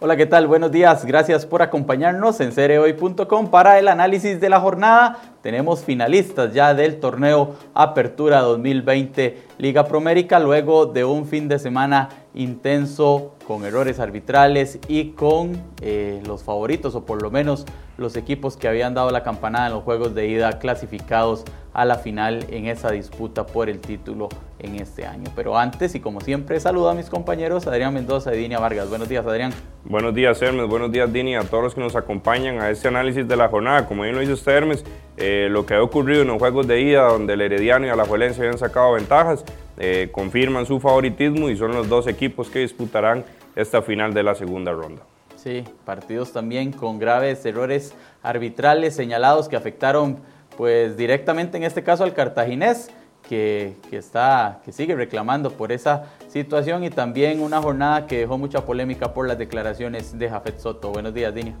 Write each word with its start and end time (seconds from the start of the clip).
Hola, 0.00 0.16
¿qué 0.16 0.26
tal? 0.26 0.46
Buenos 0.46 0.70
días. 0.70 1.04
Gracias 1.04 1.44
por 1.44 1.60
acompañarnos 1.60 2.38
en 2.38 2.52
cereoy.com 2.52 3.50
para 3.50 3.80
el 3.80 3.88
análisis 3.88 4.40
de 4.40 4.48
la 4.48 4.60
jornada. 4.60 5.18
Tenemos 5.42 5.84
finalistas 5.84 6.52
ya 6.52 6.74
del 6.74 6.98
torneo 6.98 7.54
Apertura 7.72 8.40
2020 8.40 9.38
Liga 9.58 9.84
Promérica 9.84 10.40
luego 10.40 10.86
de 10.86 11.04
un 11.04 11.26
fin 11.26 11.48
de 11.48 11.58
semana 11.58 12.08
intenso 12.34 13.34
con 13.46 13.64
errores 13.64 14.00
arbitrales 14.00 14.78
y 14.88 15.10
con 15.10 15.60
eh, 15.80 16.22
los 16.26 16.42
favoritos 16.42 16.94
o 16.94 17.06
por 17.06 17.22
lo 17.22 17.30
menos 17.30 17.66
los 17.96 18.16
equipos 18.16 18.56
que 18.56 18.68
habían 18.68 18.94
dado 18.94 19.10
la 19.10 19.22
campanada 19.22 19.66
en 19.66 19.72
los 19.72 19.82
juegos 19.82 20.14
de 20.14 20.28
ida 20.28 20.58
clasificados 20.58 21.44
a 21.72 21.84
la 21.84 21.96
final 21.96 22.44
en 22.50 22.66
esa 22.66 22.90
disputa 22.90 23.46
por 23.46 23.68
el 23.68 23.80
título 23.80 24.28
en 24.58 24.76
este 24.76 25.06
año. 25.06 25.30
Pero 25.34 25.56
antes 25.56 25.94
y 25.94 26.00
como 26.00 26.20
siempre 26.20 26.60
saludo 26.60 26.90
a 26.90 26.94
mis 26.94 27.10
compañeros 27.10 27.66
Adrián 27.66 27.94
Mendoza 27.94 28.34
y 28.34 28.38
Dinia 28.38 28.58
Vargas. 28.58 28.88
Buenos 28.88 29.08
días 29.08 29.26
Adrián. 29.26 29.52
Buenos 29.84 30.14
días 30.14 30.40
Hermes, 30.42 30.68
buenos 30.68 30.92
días 30.92 31.12
Dini, 31.12 31.34
a 31.34 31.42
todos 31.42 31.64
los 31.64 31.74
que 31.74 31.80
nos 31.80 31.96
acompañan 31.96 32.60
a 32.60 32.70
este 32.70 32.88
análisis 32.88 33.26
de 33.26 33.36
la 33.36 33.48
jornada. 33.48 33.86
Como 33.86 34.02
bien 34.02 34.14
lo 34.14 34.20
dice 34.20 34.34
usted 34.34 34.52
Hermes, 34.52 34.84
eh, 35.20 35.48
lo 35.50 35.66
que 35.66 35.74
ha 35.74 35.82
ocurrido 35.82 36.22
en 36.22 36.28
los 36.28 36.38
juegos 36.38 36.68
de 36.68 36.80
ida 36.80 37.02
donde 37.08 37.34
el 37.34 37.40
Herediano 37.40 37.86
y 37.86 37.90
Alajuelense 37.90 38.40
habían 38.40 38.58
sacado 38.58 38.92
ventajas, 38.92 39.44
eh, 39.76 40.10
confirman 40.12 40.64
su 40.64 40.78
favoritismo 40.78 41.50
y 41.50 41.56
son 41.56 41.72
los 41.72 41.88
dos 41.88 42.06
equipos 42.06 42.48
que 42.48 42.60
disputarán 42.60 43.24
esta 43.56 43.82
final 43.82 44.14
de 44.14 44.22
la 44.22 44.36
segunda 44.36 44.72
ronda. 44.72 45.02
Sí, 45.34 45.64
partidos 45.84 46.32
también 46.32 46.70
con 46.70 47.00
graves 47.00 47.44
errores 47.44 47.94
arbitrales 48.22 48.94
señalados 48.94 49.48
que 49.48 49.56
afectaron 49.56 50.18
pues 50.56 50.96
directamente 50.96 51.56
en 51.56 51.64
este 51.64 51.82
caso 51.82 52.04
al 52.04 52.14
cartaginés. 52.14 52.90
Que, 53.28 53.74
está, 53.92 54.62
que 54.64 54.72
sigue 54.72 54.94
reclamando 54.94 55.50
por 55.50 55.70
esa 55.70 56.06
situación 56.28 56.82
y 56.84 56.88
también 56.88 57.42
una 57.42 57.60
jornada 57.60 58.06
que 58.06 58.20
dejó 58.20 58.38
mucha 58.38 58.64
polémica 58.64 59.12
por 59.12 59.28
las 59.28 59.36
declaraciones 59.36 60.18
de 60.18 60.30
Jafet 60.30 60.58
Soto. 60.58 60.92
Buenos 60.92 61.12
días, 61.12 61.34
Dinia. 61.34 61.54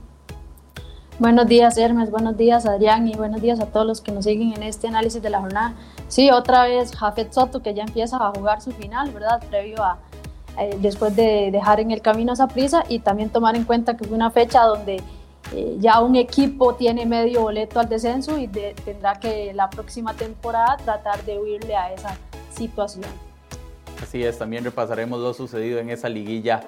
Buenos 1.18 1.48
días, 1.48 1.76
Hermes. 1.76 2.12
Buenos 2.12 2.36
días, 2.36 2.64
Adrián. 2.64 3.08
Y 3.08 3.14
buenos 3.14 3.42
días 3.42 3.58
a 3.58 3.66
todos 3.66 3.84
los 3.84 4.00
que 4.00 4.12
nos 4.12 4.24
siguen 4.24 4.52
en 4.52 4.62
este 4.62 4.86
análisis 4.86 5.20
de 5.20 5.30
la 5.30 5.40
jornada. 5.40 5.74
Sí, 6.06 6.30
otra 6.30 6.62
vez 6.62 6.94
Jafet 6.94 7.32
Soto, 7.32 7.60
que 7.60 7.74
ya 7.74 7.82
empieza 7.82 8.18
a 8.18 8.30
jugar 8.30 8.60
su 8.60 8.70
final, 8.70 9.10
¿verdad? 9.10 9.42
Previo 9.50 9.82
a, 9.82 9.98
eh, 10.60 10.78
después 10.80 11.16
de 11.16 11.50
dejar 11.50 11.80
en 11.80 11.90
el 11.90 12.02
camino 12.02 12.34
esa 12.34 12.46
prisa 12.46 12.84
y 12.88 13.00
también 13.00 13.30
tomar 13.30 13.56
en 13.56 13.64
cuenta 13.64 13.96
que 13.96 14.04
fue 14.04 14.14
una 14.14 14.30
fecha 14.30 14.62
donde 14.62 15.02
eh, 15.56 15.76
ya 15.80 16.00
un 16.02 16.14
equipo 16.14 16.76
tiene 16.76 17.04
medio 17.04 17.40
boleto 17.40 17.80
al 17.80 17.88
descenso 17.88 18.38
y 18.38 18.46
tendrá 18.46 19.18
que 19.18 19.52
la 19.54 19.70
próxima 19.70 20.14
temporada 20.14 20.76
tratar 20.76 21.24
de 21.24 21.36
huirle 21.36 21.74
a 21.74 21.92
esa 21.92 22.16
situación. 22.52 23.06
Así 24.00 24.22
es, 24.22 24.38
también 24.38 24.62
repasaremos 24.62 25.18
lo 25.18 25.34
sucedido 25.34 25.80
en 25.80 25.90
esa 25.90 26.08
liguilla 26.08 26.60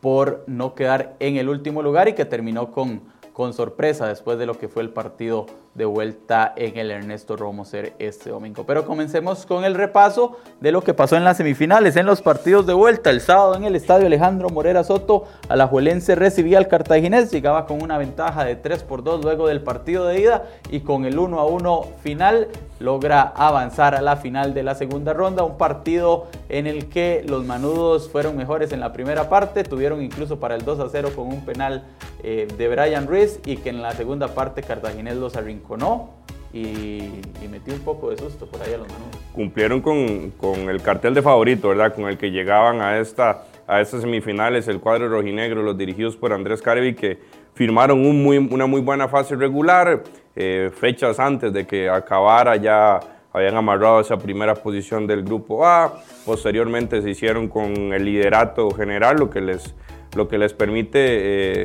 por 0.00 0.42
no 0.46 0.74
quedar 0.74 1.16
en 1.20 1.36
el 1.36 1.50
último 1.50 1.82
lugar 1.82 2.08
y 2.08 2.14
que 2.14 2.24
terminó 2.24 2.72
con 2.72 3.19
con 3.40 3.54
sorpresa 3.54 4.06
después 4.06 4.38
de 4.38 4.44
lo 4.44 4.58
que 4.58 4.68
fue 4.68 4.82
el 4.82 4.90
partido 4.90 5.46
de 5.74 5.86
vuelta 5.86 6.52
en 6.56 6.76
el 6.76 6.90
Ernesto 6.90 7.36
Romoser 7.36 7.94
este 7.98 8.28
domingo. 8.28 8.66
Pero 8.66 8.84
comencemos 8.84 9.46
con 9.46 9.64
el 9.64 9.74
repaso 9.74 10.36
de 10.60 10.72
lo 10.72 10.82
que 10.82 10.92
pasó 10.92 11.16
en 11.16 11.24
las 11.24 11.38
semifinales, 11.38 11.96
en 11.96 12.04
los 12.04 12.20
partidos 12.20 12.66
de 12.66 12.74
vuelta. 12.74 13.08
El 13.08 13.22
sábado 13.22 13.54
en 13.54 13.64
el 13.64 13.76
estadio 13.76 14.08
Alejandro 14.08 14.50
Morera 14.50 14.84
Soto, 14.84 15.24
Alajuelense 15.48 16.16
recibía 16.16 16.58
al 16.58 16.68
Cartaginés, 16.68 17.30
llegaba 17.30 17.64
con 17.64 17.80
una 17.80 17.96
ventaja 17.96 18.44
de 18.44 18.56
3 18.56 18.82
por 18.82 19.02
2 19.02 19.24
luego 19.24 19.48
del 19.48 19.62
partido 19.62 20.04
de 20.04 20.20
ida 20.20 20.44
y 20.68 20.80
con 20.80 21.06
el 21.06 21.18
1 21.18 21.40
a 21.40 21.46
1 21.46 21.84
final 22.02 22.48
logra 22.78 23.22
avanzar 23.22 23.94
a 23.94 24.02
la 24.02 24.16
final 24.16 24.52
de 24.52 24.64
la 24.64 24.74
segunda 24.74 25.14
ronda. 25.14 25.44
Un 25.44 25.56
partido 25.56 26.26
en 26.50 26.66
el 26.66 26.90
que 26.90 27.24
los 27.26 27.46
manudos 27.46 28.10
fueron 28.10 28.36
mejores 28.36 28.72
en 28.72 28.80
la 28.80 28.92
primera 28.92 29.30
parte, 29.30 29.64
tuvieron 29.64 30.02
incluso 30.02 30.38
para 30.38 30.56
el 30.56 30.64
2 30.64 30.80
a 30.80 30.88
0 30.90 31.12
con 31.14 31.28
un 31.28 31.44
penal 31.46 31.84
eh, 32.22 32.46
de 32.58 32.68
Brian 32.68 33.06
Ruiz 33.06 33.29
y 33.44 33.58
que 33.58 33.68
en 33.68 33.82
la 33.82 33.92
segunda 33.92 34.28
parte 34.28 34.62
Cartaginés 34.62 35.16
los 35.16 35.36
arrinconó 35.36 36.10
y, 36.52 37.20
metió 37.48 37.74
un 37.74 37.80
poco 37.80 38.10
de 38.10 38.16
susto 38.16 38.46
por 38.46 38.62
ahí 38.62 38.74
a 38.74 38.78
los 38.78 38.88
manos. 38.88 39.06
Cumplieron 39.32 39.80
con, 39.80 40.30
con, 40.32 40.68
el 40.68 40.82
cartel 40.82 41.14
de 41.14 41.22
favorito, 41.22 41.68
¿verdad? 41.68 41.94
Con 41.94 42.06
el 42.06 42.18
que 42.18 42.30
llegaban 42.30 42.80
a, 42.80 42.98
esta, 42.98 43.44
a 43.66 43.80
estas 43.80 44.00
semifinales 44.02 44.66
el 44.68 44.80
cuadro 44.80 45.08
rojinegro, 45.08 45.62
los 45.62 45.76
dirigidos 45.76 46.16
por 46.16 46.32
Andrés 46.32 46.62
Carevi, 46.62 46.94
que 46.94 47.18
firmaron 47.54 48.04
un 48.04 48.22
muy, 48.22 48.38
una 48.38 48.66
muy 48.66 48.80
buena 48.80 49.08
fase 49.08 49.36
regular, 49.36 50.02
eh, 50.34 50.70
fechas 50.74 51.20
antes 51.20 51.52
de 51.52 51.66
que 51.66 51.88
acabara 51.88 52.56
ya 52.56 53.00
habían 53.32 53.56
amarrado 53.56 54.00
esa 54.00 54.16
primera 54.16 54.54
posición 54.54 55.06
del 55.06 55.22
grupo 55.22 55.64
A, 55.64 56.02
posteriormente 56.24 57.00
se 57.02 57.10
hicieron 57.10 57.48
con 57.48 57.92
el 57.92 58.04
liderato 58.04 58.70
general, 58.70 59.16
lo 59.18 59.30
que 59.30 59.40
les 59.40 59.74
lo 60.16 60.28
que 60.28 60.38
les 60.38 60.52
permite 60.52 60.98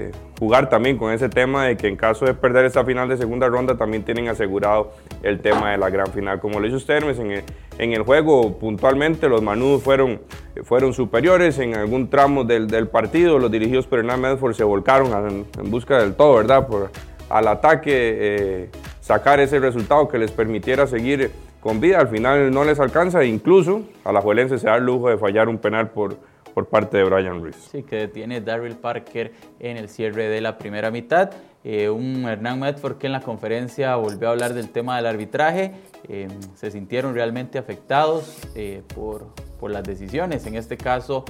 eh, 0.08 0.12
jugar 0.40 0.70
también 0.70 0.98
con 0.98 1.12
ese 1.12 1.30
tema 1.30 1.66
de 1.66 1.78
que 1.78 1.88
en 1.88 1.96
caso 1.96 2.26
de 2.26 2.34
perder 2.34 2.66
esta 2.66 2.84
final 2.84 3.08
de 3.08 3.18
segunda 3.18 3.48
ronda 3.48 3.78
también 3.78 4.04
tienen 4.04 4.28
asegurado 4.28 4.92
el 5.24 5.40
tema 5.40 5.72
de 5.72 5.78
la 5.78 5.90
gran 5.90 6.08
final. 6.08 6.40
Como 6.40 6.60
lo 6.60 6.68
hizo 6.68 6.78
usted, 6.78 6.98
el, 6.98 7.44
en 7.78 7.94
el 7.94 8.04
juego 8.04 8.58
puntualmente 8.58 9.30
los 9.30 9.42
manudos 9.42 9.84
fueron, 9.84 10.22
fueron 10.64 10.94
superiores 10.94 11.60
en 11.60 11.76
algún 11.76 12.10
tramo 12.10 12.44
del, 12.44 12.88
partido, 12.88 13.40
los 13.40 13.52
dirigidos 13.52 13.88
por 13.88 14.00
Hernán 14.00 14.22
Medford 14.22 14.54
se 14.54 14.64
volcaron 14.64 15.46
en, 15.58 15.72
busca 15.72 16.00
del 16.00 16.16
todo, 16.16 16.36
¿verdad? 16.36 16.68
Por, 16.68 16.92
al 17.30 17.48
ataque, 17.48 17.92
eh, 17.94 18.70
sacar 19.02 19.40
ese 19.40 19.60
resultado 19.60 20.08
que 20.08 20.18
les 20.18 20.32
permitiera 20.32 20.88
seguir 20.88 21.32
con 21.60 21.80
vida. 21.80 22.00
Al 22.00 22.10
final 22.10 22.52
no 22.52 22.64
les 22.64 22.80
alcanza 22.80 23.24
incluso 23.24 23.82
a 24.04 24.12
la 24.12 24.22
Juelense 24.22 24.60
se 24.60 24.68
da 24.68 24.76
el 24.76 24.86
lujo 24.86 25.10
de 25.10 25.18
fallar 25.18 25.50
un 25.50 25.58
penal 25.58 25.90
por 25.90 26.16
por 26.56 26.70
parte 26.70 26.96
de 26.96 27.04
Brian 27.04 27.42
Ruiz. 27.42 27.58
Sí, 27.70 27.84
que 27.84 27.98
detiene 27.98 28.40
Daryl 28.40 28.78
Parker 28.78 29.34
en 29.60 29.76
el 29.76 29.90
cierre 29.90 30.30
de 30.30 30.40
la 30.40 30.58
primera 30.58 30.90
mitad. 30.90 31.30
Eh, 31.66 31.90
un 31.90 32.24
Hernán 32.26 32.62
Medford 32.62 32.98
que 32.98 33.08
en 33.08 33.14
la 33.14 33.20
conferencia 33.20 33.98
volvió 33.98 34.30
a 34.30 34.32
hablar 34.32 34.54
del 34.54 34.70
tema 34.70 34.96
del 34.96 35.06
arbitraje. 35.06 35.74
Eh, 36.08 36.30
se 36.56 36.72
sintieron 36.72 37.14
realmente 37.14 37.58
afectados 37.58 38.40
eh, 38.56 38.84
por, 38.96 39.28
por, 39.60 39.70
las 39.70 39.84
decisiones. 39.84 40.46
En 40.46 40.56
este 40.56 40.78
caso, 40.78 41.26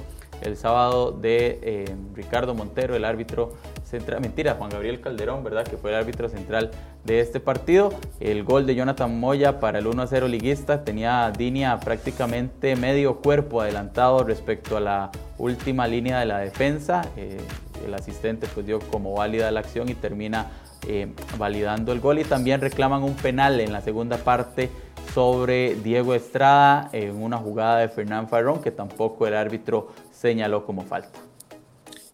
el 0.46 0.58
sábado 0.58 1.12
de 1.12 1.96
Ricardo 2.14 2.54
Montero, 2.54 2.96
el 2.96 3.06
árbitro 3.06 3.54
central, 3.84 4.22
mentira, 4.22 4.56
Juan 4.56 4.70
Gabriel 4.70 5.00
Calderón, 5.00 5.44
¿verdad? 5.44 5.66
Que 5.66 5.78
fue 5.78 5.92
el 5.92 5.98
árbitro 5.98 6.30
central 6.30 6.72
de 7.04 7.20
este 7.20 7.40
partido. 7.40 7.94
El 8.20 8.44
gol 8.44 8.66
de 8.66 8.76
Jonathan 8.76 9.20
Moya 9.20 9.60
para 9.60 9.80
el 9.80 9.88
1 9.88 10.08
0 10.08 10.28
liguista 10.28 10.84
tenía 10.84 11.32
Dinia 11.36 11.80
prácticamente 11.80 12.76
medio 12.76 13.18
cuerpo 13.22 13.62
adelantado 13.62 14.24
respecto 14.24 14.78
a 14.78 14.80
la 14.80 15.12
última 15.38 15.88
línea 15.88 16.20
de 16.20 16.26
la 16.26 16.40
defensa. 16.40 17.04
Eh, 17.16 17.38
el 17.86 17.94
asistente 17.94 18.48
pues 18.54 18.66
dio 18.66 18.80
como 18.80 19.14
válida 19.14 19.52
la 19.52 19.60
acción 19.60 19.90
y 19.90 19.94
termina 19.94 20.48
eh, 20.88 21.08
validando 21.38 21.92
el 21.92 22.00
gol 22.00 22.20
y 22.20 22.24
también 22.24 22.62
reclaman 22.62 23.04
un 23.04 23.16
penal 23.16 23.60
en 23.60 23.72
la 23.72 23.82
segunda 23.82 24.18
parte 24.18 24.70
sobre 25.16 25.76
Diego 25.76 26.14
Estrada 26.14 26.90
en 26.92 27.24
una 27.24 27.38
jugada 27.38 27.78
de 27.78 27.88
Fernán 27.88 28.28
Farrón 28.28 28.62
que 28.62 28.70
tampoco 28.70 29.26
el 29.26 29.34
árbitro 29.34 29.88
señaló 30.12 30.66
como 30.66 30.82
falta. 30.82 31.18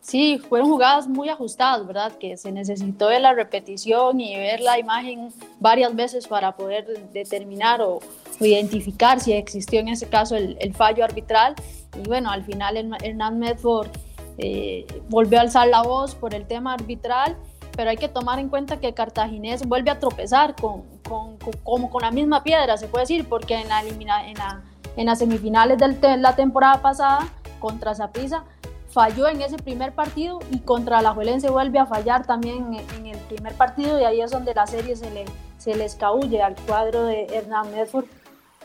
Sí, 0.01 0.37
fueron 0.37 0.69
jugadas 0.69 1.07
muy 1.07 1.29
ajustadas, 1.29 1.87
¿verdad? 1.87 2.11
Que 2.19 2.37
se 2.37 2.51
necesitó 2.51 3.07
de 3.07 3.19
la 3.19 3.33
repetición 3.33 4.19
y 4.19 4.35
ver 4.35 4.59
la 4.59 4.77
imagen 4.77 5.29
varias 5.59 5.95
veces 5.95 6.27
para 6.27 6.55
poder 6.55 7.09
determinar 7.11 7.81
o, 7.81 8.01
identificar 8.39 9.19
si 9.19 9.33
existió 9.33 9.79
en 9.79 9.87
ese 9.87 10.07
caso 10.07 10.35
el, 10.35 10.73
fallo 10.75 11.03
arbitral. 11.03 11.55
Y 11.99 12.07
bueno, 12.07 12.29
al 12.29 12.43
final 12.43 12.77
Hernán 13.03 13.39
Medford 13.39 13.89
eh, 14.37 14.85
volvió 15.09 15.39
a 15.39 15.41
alzar 15.41 15.67
la 15.67 15.81
voz 15.81 16.13
por 16.13 16.35
el 16.35 16.45
tema 16.45 16.75
arbitral, 16.75 17.35
pero 17.75 17.89
hay 17.89 17.97
que 17.97 18.09
tomar 18.09 18.37
en 18.37 18.49
cuenta 18.49 18.79
que 18.79 18.93
Cartaginés 18.93 19.65
vuelve 19.67 19.89
a 19.89 19.97
tropezar 19.97 20.55
con, 20.55 21.00
con, 21.11 21.37
como 21.63 21.89
con 21.89 22.01
la 22.01 22.11
misma 22.11 22.41
piedra, 22.43 22.77
se 22.77 22.87
puede 22.87 23.03
decir, 23.03 23.27
porque 23.27 23.55
en, 23.55 23.67
la, 23.67 23.81
en, 23.83 24.37
la, 24.37 24.61
en 24.95 25.05
las 25.05 25.19
semifinales 25.19 25.77
de 25.77 26.17
la 26.17 26.35
temporada 26.35 26.81
pasada 26.81 27.27
contra 27.59 27.93
Zaprisa 27.93 28.45
falló 28.89 29.27
en 29.27 29.41
ese 29.41 29.57
primer 29.57 29.93
partido 29.93 30.39
y 30.51 30.59
contra 30.59 31.01
la 31.01 31.13
Juelense 31.13 31.49
vuelve 31.49 31.79
a 31.79 31.85
fallar 31.85 32.25
también 32.25 32.77
en, 32.95 33.05
el 33.05 33.17
primer 33.29 33.53
partido 33.53 33.99
y 33.99 34.03
ahí 34.03 34.21
es 34.21 34.31
donde 34.31 34.53
la 34.53 34.67
serie 34.67 34.95
se 34.95 35.09
le, 35.11 35.25
se 35.57 35.75
le 35.75 35.85
escabulle 35.85 36.41
al 36.41 36.55
cuadro 36.67 37.03
de 37.05 37.25
Hernán 37.25 37.71
Medford, 37.71 38.05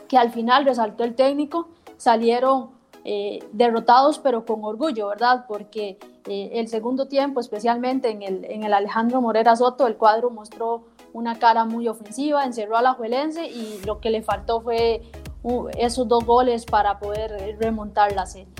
que 0.07 0.17
al 0.17 0.31
final 0.31 0.65
resaltó 0.65 1.03
el 1.03 1.15
técnico, 1.15 1.69
salieron 1.97 2.71
eh, 3.05 3.39
derrotados 3.53 4.19
pero 4.19 4.45
con 4.45 4.63
orgullo, 4.63 5.07
¿verdad? 5.07 5.45
Porque 5.47 5.97
eh, 6.27 6.51
el 6.53 6.67
segundo 6.67 7.07
tiempo, 7.07 7.39
especialmente 7.39 8.09
en 8.09 8.21
el, 8.21 8.45
en 8.45 8.63
el 8.63 8.73
Alejandro 8.73 9.21
Morera 9.21 9.55
Soto, 9.55 9.87
el 9.87 9.95
cuadro 9.95 10.29
mostró 10.29 10.83
una 11.17 11.39
cara 11.39 11.65
muy 11.65 11.87
ofensiva, 11.87 12.45
encerró 12.45 12.77
a 12.77 12.81
la 12.81 12.93
Juelense 12.93 13.47
y 13.47 13.81
lo 13.85 13.99
que 13.99 14.11
le 14.11 14.21
faltó 14.21 14.61
fue 14.61 15.01
uh, 15.41 15.67
esos 15.77 16.07
dos 16.07 16.23
goles 16.23 16.65
para 16.65 16.99
poder 16.99 17.57
remontar 17.59 18.11
la 18.13 18.27
serie 18.27 18.53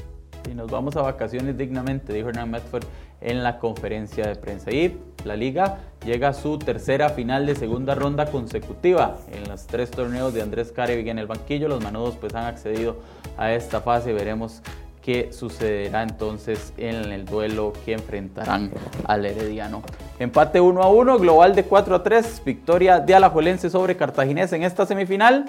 y 0.49 0.53
nos 0.53 0.71
vamos 0.71 0.95
a 0.95 1.01
vacaciones 1.01 1.57
dignamente, 1.57 2.13
dijo 2.13 2.29
Hernán 2.29 2.51
Medford 2.51 2.85
en 3.21 3.43
la 3.43 3.59
conferencia 3.59 4.27
de 4.27 4.35
prensa. 4.35 4.71
Y 4.71 4.97
la 5.25 5.35
liga 5.35 5.79
llega 6.05 6.29
a 6.29 6.33
su 6.33 6.57
tercera 6.57 7.09
final 7.09 7.45
de 7.45 7.55
segunda 7.55 7.95
ronda 7.95 8.27
consecutiva. 8.27 9.17
En 9.31 9.49
los 9.49 9.67
tres 9.67 9.91
torneos 9.91 10.33
de 10.33 10.41
Andrés 10.41 10.71
Carevig 10.71 11.09
en 11.09 11.19
el 11.19 11.27
banquillo, 11.27 11.67
los 11.67 11.83
manudos 11.83 12.15
pues 12.15 12.33
han 12.35 12.45
accedido 12.45 12.97
a 13.37 13.51
esta 13.51 13.81
fase. 13.81 14.13
Veremos 14.13 14.61
qué 15.07 15.31
sucederá 15.31 16.03
entonces 16.03 16.73
en 16.75 17.13
el 17.13 17.23
duelo 17.23 17.71
que 17.85 17.93
enfrentarán 17.93 18.71
al 19.05 19.25
Herediano. 19.25 19.81
Empate 20.19 20.59
1 20.59 20.83
a 20.83 20.89
1, 20.89 21.19
global 21.19 21.55
de 21.55 21.63
4 21.63 21.95
a 21.95 22.03
3, 22.03 22.41
victoria 22.43 22.99
de 22.99 23.15
Alajuelense 23.15 23.69
sobre 23.69 23.95
Cartaginés 23.95 24.51
en 24.51 24.63
esta 24.63 24.85
semifinal 24.85 25.45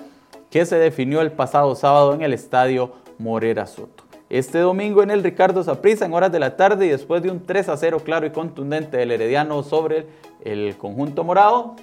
que 0.48 0.64
se 0.64 0.76
definió 0.78 1.22
el 1.22 1.32
pasado 1.32 1.74
sábado 1.74 2.14
en 2.14 2.22
el 2.22 2.34
estadio 2.34 2.92
Morera 3.18 3.66
Soto. 3.66 4.04
Este 4.30 4.60
domingo 4.60 5.02
en 5.02 5.10
el 5.10 5.24
Ricardo 5.24 5.64
Saprissa 5.64 6.06
en 6.06 6.14
horas 6.14 6.30
de 6.30 6.38
la 6.38 6.56
tarde 6.56 6.86
y 6.86 6.90
después 6.90 7.20
de 7.24 7.32
un 7.32 7.44
3 7.44 7.68
a 7.68 7.76
0 7.76 8.02
claro 8.04 8.26
y 8.26 8.30
contundente 8.30 8.98
del 8.98 9.10
Herediano 9.10 9.64
sobre 9.64 10.06
el 10.44 10.76
conjunto 10.76 11.24
morado, 11.24 11.74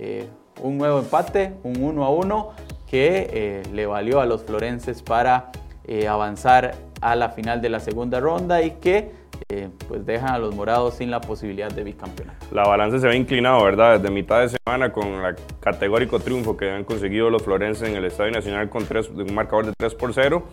eh, 0.00 0.26
un 0.60 0.78
nuevo 0.78 0.98
empate, 0.98 1.52
un 1.62 1.80
1 1.80 2.04
a 2.04 2.10
1 2.10 2.50
que 2.88 3.30
eh, 3.32 3.62
le 3.72 3.86
valió 3.86 4.18
a 4.18 4.26
los 4.26 4.42
florenses 4.42 5.00
para 5.00 5.52
eh, 5.90 6.06
avanzar 6.06 6.76
a 7.00 7.16
la 7.16 7.30
final 7.30 7.60
de 7.60 7.68
la 7.68 7.80
segunda 7.80 8.20
ronda 8.20 8.62
y 8.62 8.70
que 8.80 9.10
eh, 9.48 9.68
pues 9.88 10.06
dejan 10.06 10.30
a 10.30 10.38
los 10.38 10.54
morados 10.54 10.94
sin 10.94 11.10
la 11.10 11.20
posibilidad 11.20 11.68
de 11.68 11.82
bicampeonato. 11.82 12.46
La 12.52 12.62
balanza 12.62 13.00
se 13.00 13.08
ve 13.08 13.16
inclinado, 13.16 13.64
¿verdad? 13.64 13.98
Desde 13.98 14.14
mitad 14.14 14.40
de 14.40 14.50
semana 14.50 14.92
con 14.92 15.08
el 15.08 15.34
categórico 15.58 16.20
triunfo 16.20 16.56
que 16.56 16.70
han 16.70 16.84
conseguido 16.84 17.28
los 17.28 17.42
florenses 17.42 17.88
en 17.88 17.96
el 17.96 18.04
Estadio 18.04 18.30
Nacional 18.30 18.70
con 18.70 18.84
un 18.84 19.34
marcador 19.34 19.66
de 19.66 19.72
3 19.76 19.96
por 19.96 20.14
0. 20.14 20.44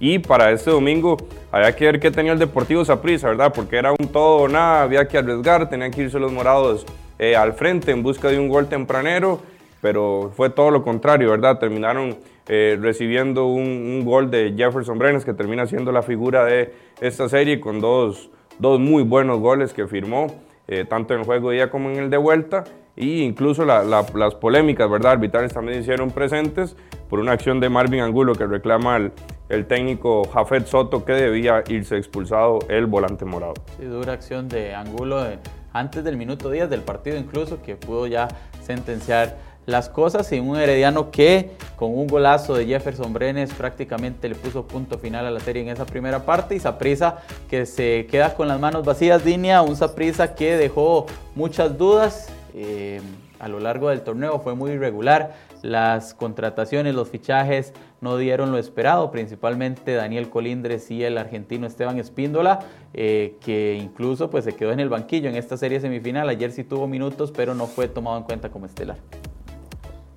Y 0.00 0.18
para 0.18 0.50
este 0.50 0.70
domingo 0.70 1.18
había 1.52 1.76
que 1.76 1.84
ver 1.84 2.00
qué 2.00 2.10
tenía 2.10 2.32
el 2.32 2.38
Deportivo 2.38 2.82
Saprissa, 2.82 3.28
¿verdad? 3.28 3.52
Porque 3.54 3.76
era 3.76 3.92
un 3.92 4.08
todo 4.08 4.36
o 4.36 4.48
nada, 4.48 4.80
había 4.80 5.06
que 5.06 5.18
arriesgar, 5.18 5.68
tenían 5.68 5.90
que 5.90 6.00
irse 6.00 6.18
los 6.18 6.32
morados 6.32 6.86
eh, 7.18 7.36
al 7.36 7.52
frente 7.52 7.90
en 7.92 8.02
busca 8.02 8.28
de 8.28 8.38
un 8.38 8.48
gol 8.48 8.66
tempranero, 8.66 9.42
pero 9.86 10.32
fue 10.34 10.50
todo 10.50 10.72
lo 10.72 10.82
contrario, 10.82 11.30
¿verdad? 11.30 11.60
Terminaron 11.60 12.16
eh, 12.48 12.76
recibiendo 12.80 13.46
un, 13.46 14.04
gol 14.04 14.32
de 14.32 14.52
Jefferson 14.56 14.98
Brenes, 14.98 15.24
que 15.24 15.32
termina 15.32 15.64
siendo 15.64 15.92
la 15.92 16.02
figura 16.02 16.44
de 16.44 16.74
esta 17.00 17.28
serie 17.28 17.60
con 17.60 17.80
dos, 17.80 18.28
dos 18.58 18.80
muy 18.80 19.04
buenos 19.04 19.38
goles 19.38 19.72
que 19.72 19.86
firmó, 19.86 20.26
eh, 20.66 20.84
tanto 20.88 21.14
en 21.14 21.20
el 21.20 21.24
juego 21.24 21.50
de 21.50 21.58
ida 21.58 21.70
como 21.70 21.88
en 21.88 21.98
el 21.98 22.10
de 22.10 22.16
vuelta. 22.16 22.64
Y 22.96 23.22
incluso 23.22 23.64
las 23.64 24.34
polémicas, 24.40 24.90
¿verdad? 24.90 25.12
Arbitrales 25.12 25.54
también 25.54 25.78
hicieron 25.78 26.10
presentes 26.10 26.76
por 27.08 27.20
una 27.20 27.30
acción 27.30 27.60
de 27.60 27.68
Marvin 27.68 28.00
Angulo 28.00 28.34
que 28.34 28.44
reclama 28.44 28.96
el, 28.96 29.12
el 29.48 29.66
técnico 29.66 30.24
Jafet 30.24 30.66
Soto 30.66 31.04
que 31.04 31.12
debía 31.12 31.62
irse 31.68 31.96
expulsado 31.96 32.58
el 32.68 32.86
volante 32.86 33.24
morado. 33.24 33.54
Sí, 33.78 33.84
dura 33.84 34.14
acción 34.14 34.48
de 34.48 34.74
Angulo 34.74 35.24
antes 35.72 36.02
del 36.02 36.16
minuto 36.16 36.50
10 36.50 36.70
del 36.70 36.80
partido 36.80 37.18
incluso 37.18 37.62
que 37.62 37.76
pudo 37.76 38.06
ya 38.06 38.28
sentenciar 38.62 39.36
las 39.66 39.88
cosas 39.88 40.30
y 40.32 40.38
un 40.38 40.56
Herediano 40.56 41.10
que 41.10 41.50
con 41.76 41.90
un 41.90 42.06
golazo 42.06 42.54
de 42.54 42.66
Jefferson 42.66 43.12
Brenes 43.12 43.52
prácticamente 43.52 44.28
le 44.28 44.36
puso 44.36 44.66
punto 44.66 44.98
final 44.98 45.26
a 45.26 45.30
la 45.30 45.40
serie 45.40 45.62
en 45.62 45.68
esa 45.68 45.84
primera 45.84 46.24
parte. 46.24 46.54
Y 46.54 46.60
Saprisa 46.60 47.18
que 47.50 47.66
se 47.66 48.06
queda 48.10 48.34
con 48.34 48.48
las 48.48 48.60
manos 48.60 48.84
vacías, 48.84 49.24
línea, 49.24 49.62
un 49.62 49.76
Saprisa 49.76 50.34
que 50.34 50.56
dejó 50.56 51.06
muchas 51.34 51.76
dudas 51.76 52.28
eh, 52.54 53.00
a 53.38 53.48
lo 53.48 53.60
largo 53.60 53.90
del 53.90 54.00
torneo, 54.00 54.40
fue 54.40 54.54
muy 54.54 54.70
irregular, 54.70 55.34
las 55.60 56.14
contrataciones, 56.14 56.94
los 56.94 57.10
fichajes 57.10 57.74
no 58.00 58.16
dieron 58.16 58.50
lo 58.50 58.56
esperado, 58.56 59.10
principalmente 59.10 59.92
Daniel 59.92 60.30
Colindres 60.30 60.90
y 60.90 61.04
el 61.04 61.18
argentino 61.18 61.66
Esteban 61.66 61.98
Espíndola, 61.98 62.60
eh, 62.94 63.36
que 63.44 63.78
incluso 63.80 64.30
pues 64.30 64.44
se 64.44 64.54
quedó 64.54 64.72
en 64.72 64.80
el 64.80 64.88
banquillo 64.88 65.28
en 65.28 65.36
esta 65.36 65.56
serie 65.58 65.80
semifinal, 65.80 66.28
ayer 66.30 66.50
sí 66.50 66.64
tuvo 66.64 66.86
minutos, 66.86 67.30
pero 67.30 67.54
no 67.54 67.66
fue 67.66 67.88
tomado 67.88 68.16
en 68.16 68.24
cuenta 68.24 68.48
como 68.48 68.64
estelar. 68.64 68.96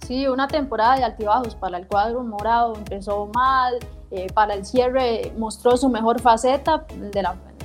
Sí, 0.10 0.28
una 0.28 0.48
temporada 0.48 0.96
de 0.96 1.04
altibajos 1.04 1.54
para 1.54 1.78
el 1.78 1.86
cuadro 1.86 2.24
morado, 2.24 2.74
empezó 2.76 3.28
mal, 3.28 3.76
eh, 4.10 4.26
para 4.34 4.56
el 4.56 4.66
cierre 4.66 5.32
mostró 5.38 5.78
su 5.78 5.88
mejor 5.88 6.20
faceta, 6.20 6.88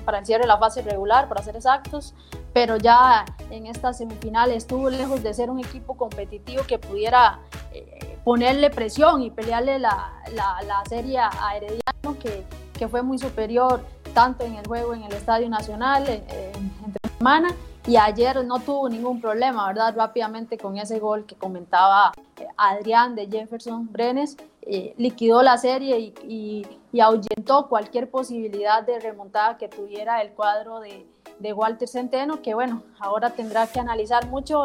para 0.05 0.19
el 0.19 0.27
cierre 0.27 0.47
la 0.47 0.59
fase 0.59 0.83
regular, 0.83 1.27
para 1.27 1.43
ser 1.43 1.57
exactos, 1.57 2.13
pero 2.53 2.77
ya 2.77 3.25
en 3.49 3.65
esta 3.65 3.95
semifinal 3.95 4.51
estuvo 4.51 4.91
lejos 4.91 5.23
de 5.23 5.33
ser 5.33 5.49
un 5.49 5.59
equipo 5.59 5.97
competitivo 5.97 6.65
que 6.69 6.79
pudiera 6.79 7.39
eh, 7.73 8.19
ponerle 8.25 8.69
presión 8.69 9.23
y 9.23 9.31
pelearle 9.31 9.79
la, 9.79 10.13
la, 10.35 10.61
la 10.67 10.85
serie 10.87 11.21
a 11.21 11.57
Herediano, 11.57 12.19
que, 12.21 12.45
que, 12.79 12.89
fue 12.89 13.01
muy 13.01 13.17
superior 13.19 13.81
tanto 14.13 14.45
en 14.45 14.57
el 14.57 14.67
juego 14.67 14.93
en 14.93 15.05
el 15.05 15.15
Estadio 15.15 15.49
Nacional, 15.49 16.05
eh, 16.09 16.53
entre 16.85 17.17
semana, 17.17 17.55
y 17.87 17.97
ayer 17.97 18.45
no 18.47 18.61
tuvo 18.61 18.89
ningún 18.89 19.21
problema, 19.21 19.67
¿verdad? 19.67 19.95
Rápidamente 19.95 20.57
con 20.57 20.79
ese 20.79 20.99
gol 20.99 21.27
que 21.27 21.35
comentaba 21.35 22.13
eh, 22.41 22.47
Adrián 22.57 23.15
de 23.15 23.27
Jefferson 23.27 23.93
Brenes, 23.93 24.37
eh, 24.63 24.95
liquidó 24.97 25.43
la 25.43 25.59
serie 25.59 26.15
y, 26.27 26.67
ahuyentó 26.99 27.69
cualquier 27.69 28.09
posibilidad 28.09 28.85
de 28.85 29.01
remontada 29.01 29.59
que 29.59 29.69
tuviera 29.69 30.23
el 30.23 30.31
cuadro 30.31 30.81
de, 30.81 31.07
Walter 31.53 31.89
Centeno, 31.89 32.41
que 32.41 32.55
bueno, 32.55 32.83
ahora 33.01 33.31
tendrá 33.31 33.67
que 33.67 33.81
analizar 33.81 34.29
mucho 34.29 34.65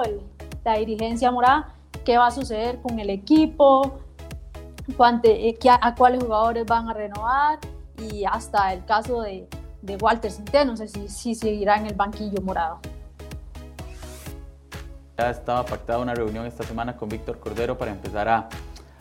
la 0.64 0.76
dirigencia 0.76 1.32
morada, 1.32 1.74
qué 2.06 2.18
va 2.18 2.28
a 2.28 2.32
suceder 2.32 2.80
con 2.82 3.00
el 3.00 3.10
equipo, 3.10 4.00
cuánte, 4.96 5.50
eh, 5.50 5.58
a, 5.70 5.96
cuáles 5.96 6.24
jugadores 6.24 6.66
van 6.66 6.88
a 6.88 6.94
renovar 6.94 7.60
y 7.98 8.24
hasta 8.24 8.72
el 8.72 8.86
caso 8.86 9.22
de, 9.22 9.50
de 9.82 9.98
Walter 9.98 10.32
Centeno, 10.32 10.72
no 10.72 10.78
sé 10.78 10.88
si, 10.88 11.10
si 11.10 11.36
seguirá 11.36 11.76
en 11.78 11.88
el 11.88 11.96
banquillo 11.96 12.42
morado. 12.42 12.80
Ya 15.20 15.32
estaba 15.32 15.66
pactada 15.66 16.00
una 16.00 16.16
reunión 16.16 16.46
esta 16.46 16.64
semana 16.64 16.96
con 16.96 17.10
Víctor 17.10 17.40
Cordero 17.40 17.78
para 17.78 17.92
empezar 17.92 18.30
a, 18.30 18.48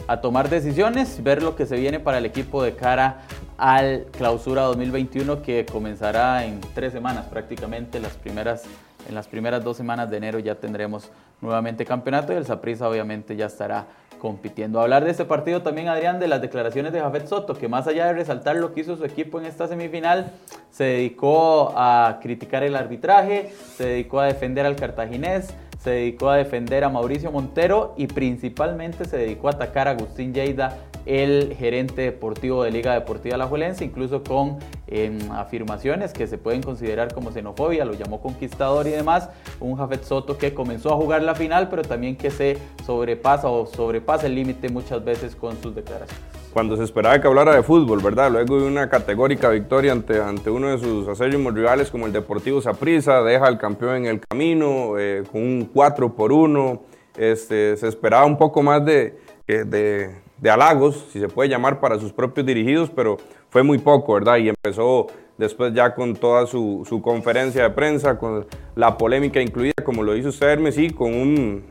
a 0.09 0.21
tomar 0.21 0.49
decisiones, 0.49 1.23
ver 1.23 1.45
lo 1.45 1.55
que 1.55 1.65
se 1.65 1.77
viene 1.77 2.01
para 2.01 2.19
el 2.19 2.27
equipo 2.27 2.61
de 2.61 2.75
cara 2.75 3.19
al 3.57 4.07
clausura 4.11 4.63
2021 4.63 5.43
que 5.43 5.65
comenzará 5.65 6.45
en 6.45 6.61
tres 6.75 6.93
semanas 6.93 7.27
prácticamente, 7.27 8.01
las 8.01 8.15
primeras, 8.15 8.65
en 9.09 9.15
las 9.15 9.29
primeras 9.29 9.63
dos 9.63 9.77
semanas 9.77 10.11
de 10.11 10.17
enero 10.17 10.41
ya 10.41 10.57
tendremos 10.57 11.09
nuevamente 11.41 11.85
campeonato 11.85 12.33
y 12.33 12.37
el 12.37 12.47
Saprissa 12.47 12.89
obviamente 12.89 13.37
ya 13.37 13.47
estará 13.47 13.87
compitiendo. 14.19 14.81
Hablar 14.81 15.05
de 15.05 15.13
este 15.13 15.25
partido 15.25 15.63
también, 15.63 15.87
Adrián, 15.87 16.19
de 16.19 16.27
las 16.27 16.41
declaraciones 16.41 16.93
de 16.93 17.01
Jafet 17.01 17.29
Soto, 17.29 17.55
que 17.55 17.69
más 17.69 17.87
allá 17.87 18.07
de 18.07 18.15
resaltar 18.15 18.57
lo 18.57 18.75
que 18.75 18.81
hizo 18.81 18.97
su 18.97 19.05
equipo 19.05 19.39
en 19.39 19.47
esta 19.47 19.69
semifinal, 19.69 20.33
se 20.73 20.83
dedicó 20.83 21.73
a 21.77 22.19
criticar 22.21 22.65
el 22.65 22.75
arbitraje, 22.75 23.53
se 23.77 23.87
dedicó 23.87 24.19
a 24.19 24.27
defender 24.27 24.67
al 24.67 24.75
cartaginés, 24.75 25.55
se 25.79 25.91
dedicó 25.91 26.31
a 26.31 26.37
defender 26.37 26.85
a 26.85 26.89
Mauricio 26.89 27.31
Montero 27.31 27.95
y 27.97 28.07
principalmente 28.09 29.05
se 29.05 29.17
dedicó 29.17 29.49
a 29.49 29.53
atacar 29.53 29.89
a 29.89 29.93
Agustín 29.93 30.35
Lleida, 30.35 30.79
el 31.07 31.55
gerente 31.57 32.03
deportivo 32.03 32.63
de 32.65 32.71
Liga 32.71 32.93
Deportiva 32.93 33.37
Alajuelense, 33.37 33.85
incluso 33.85 34.23
con 34.23 34.59
em, 34.87 35.19
afirmaciones 35.33 36.13
que 36.13 36.27
se 36.27 36.37
pueden 36.37 36.63
considerar 36.63 37.15
como 37.15 37.33
xenofobia, 37.33 37.85
lo 37.87 37.95
llamó 37.95 38.21
conquistador 38.21 38.87
y 38.87 38.91
demás. 38.91 39.31
Un 39.59 39.77
Jafet 39.77 40.05
Soto 40.05 40.37
que 40.37 40.53
comenzó 40.53 40.93
a 40.93 40.97
jugar 40.97 41.23
la 41.23 41.35
final, 41.35 41.69
pero 41.71 41.83
también 41.83 42.17
que 42.17 42.31
se 42.31 42.59
sobrepasa 42.85 43.49
o 43.49 43.65
sobrepasa 43.67 44.27
el 44.27 44.35
límite 44.35 44.69
muchas 44.69 45.03
veces 45.03 45.35
con 45.35 45.61
sus 45.63 45.75
declaraciones 45.75 46.38
cuando 46.53 46.77
se 46.77 46.85
esperaba 46.85 47.21
que 47.21 47.27
hablara 47.27 47.55
de 47.55 47.63
fútbol, 47.63 48.01
¿verdad? 48.03 48.31
Luego 48.31 48.61
de 48.61 48.67
una 48.67 48.89
categórica 48.89 49.51
victoria 49.51 49.93
ante, 49.93 50.21
ante 50.21 50.51
uno 50.51 50.69
de 50.69 50.79
sus 50.79 51.07
acérrimos 51.09 51.55
rivales 51.55 51.91
como 51.91 52.07
el 52.07 52.13
Deportivo 52.13 52.61
Saprissa, 52.61 53.23
deja 53.23 53.47
al 53.47 53.59
campeón 53.59 53.97
en 53.97 54.07
el 54.07 54.21
camino 54.21 54.99
eh, 54.99 55.25
con 55.31 55.43
un 55.43 55.71
4 55.73 56.15
por 56.15 56.33
1. 56.33 56.83
Este, 57.17 57.77
se 57.77 57.89
esperaba 57.89 58.25
un 58.25 58.39
poco 58.39 58.63
más 58.63 58.85
de, 58.85 59.19
de, 59.47 60.15
de, 60.39 60.51
halagos, 60.51 61.07
si 61.13 61.21
se 61.21 61.29
puede 61.29 61.49
llamar, 61.51 61.81
para 61.81 61.99
sus 61.99 62.13
propios 62.13 62.47
dirigidos, 62.47 62.91
pero 62.91 63.19
fue 63.51 63.63
muy 63.63 63.79
poco, 63.79 64.15
¿verdad? 64.15 64.37
Y 64.39 64.49
empezó 64.49 65.09
después 65.37 65.73
ya 65.75 65.95
con 65.95 66.15
toda 66.15 66.47
su, 66.47 66.85
su 66.89 67.03
conferencia 67.03 67.63
de 67.65 67.71
prensa, 67.71 68.19
con 68.19 68.47
la 68.75 68.97
polémica 68.97 69.41
incluida, 69.41 69.75
como 69.85 70.03
lo 70.03 70.17
hizo 70.17 70.29
usted, 70.29 70.49
Hermes, 70.49 70.79
y 70.79 70.91
con 70.91 71.13
un, 71.13 71.65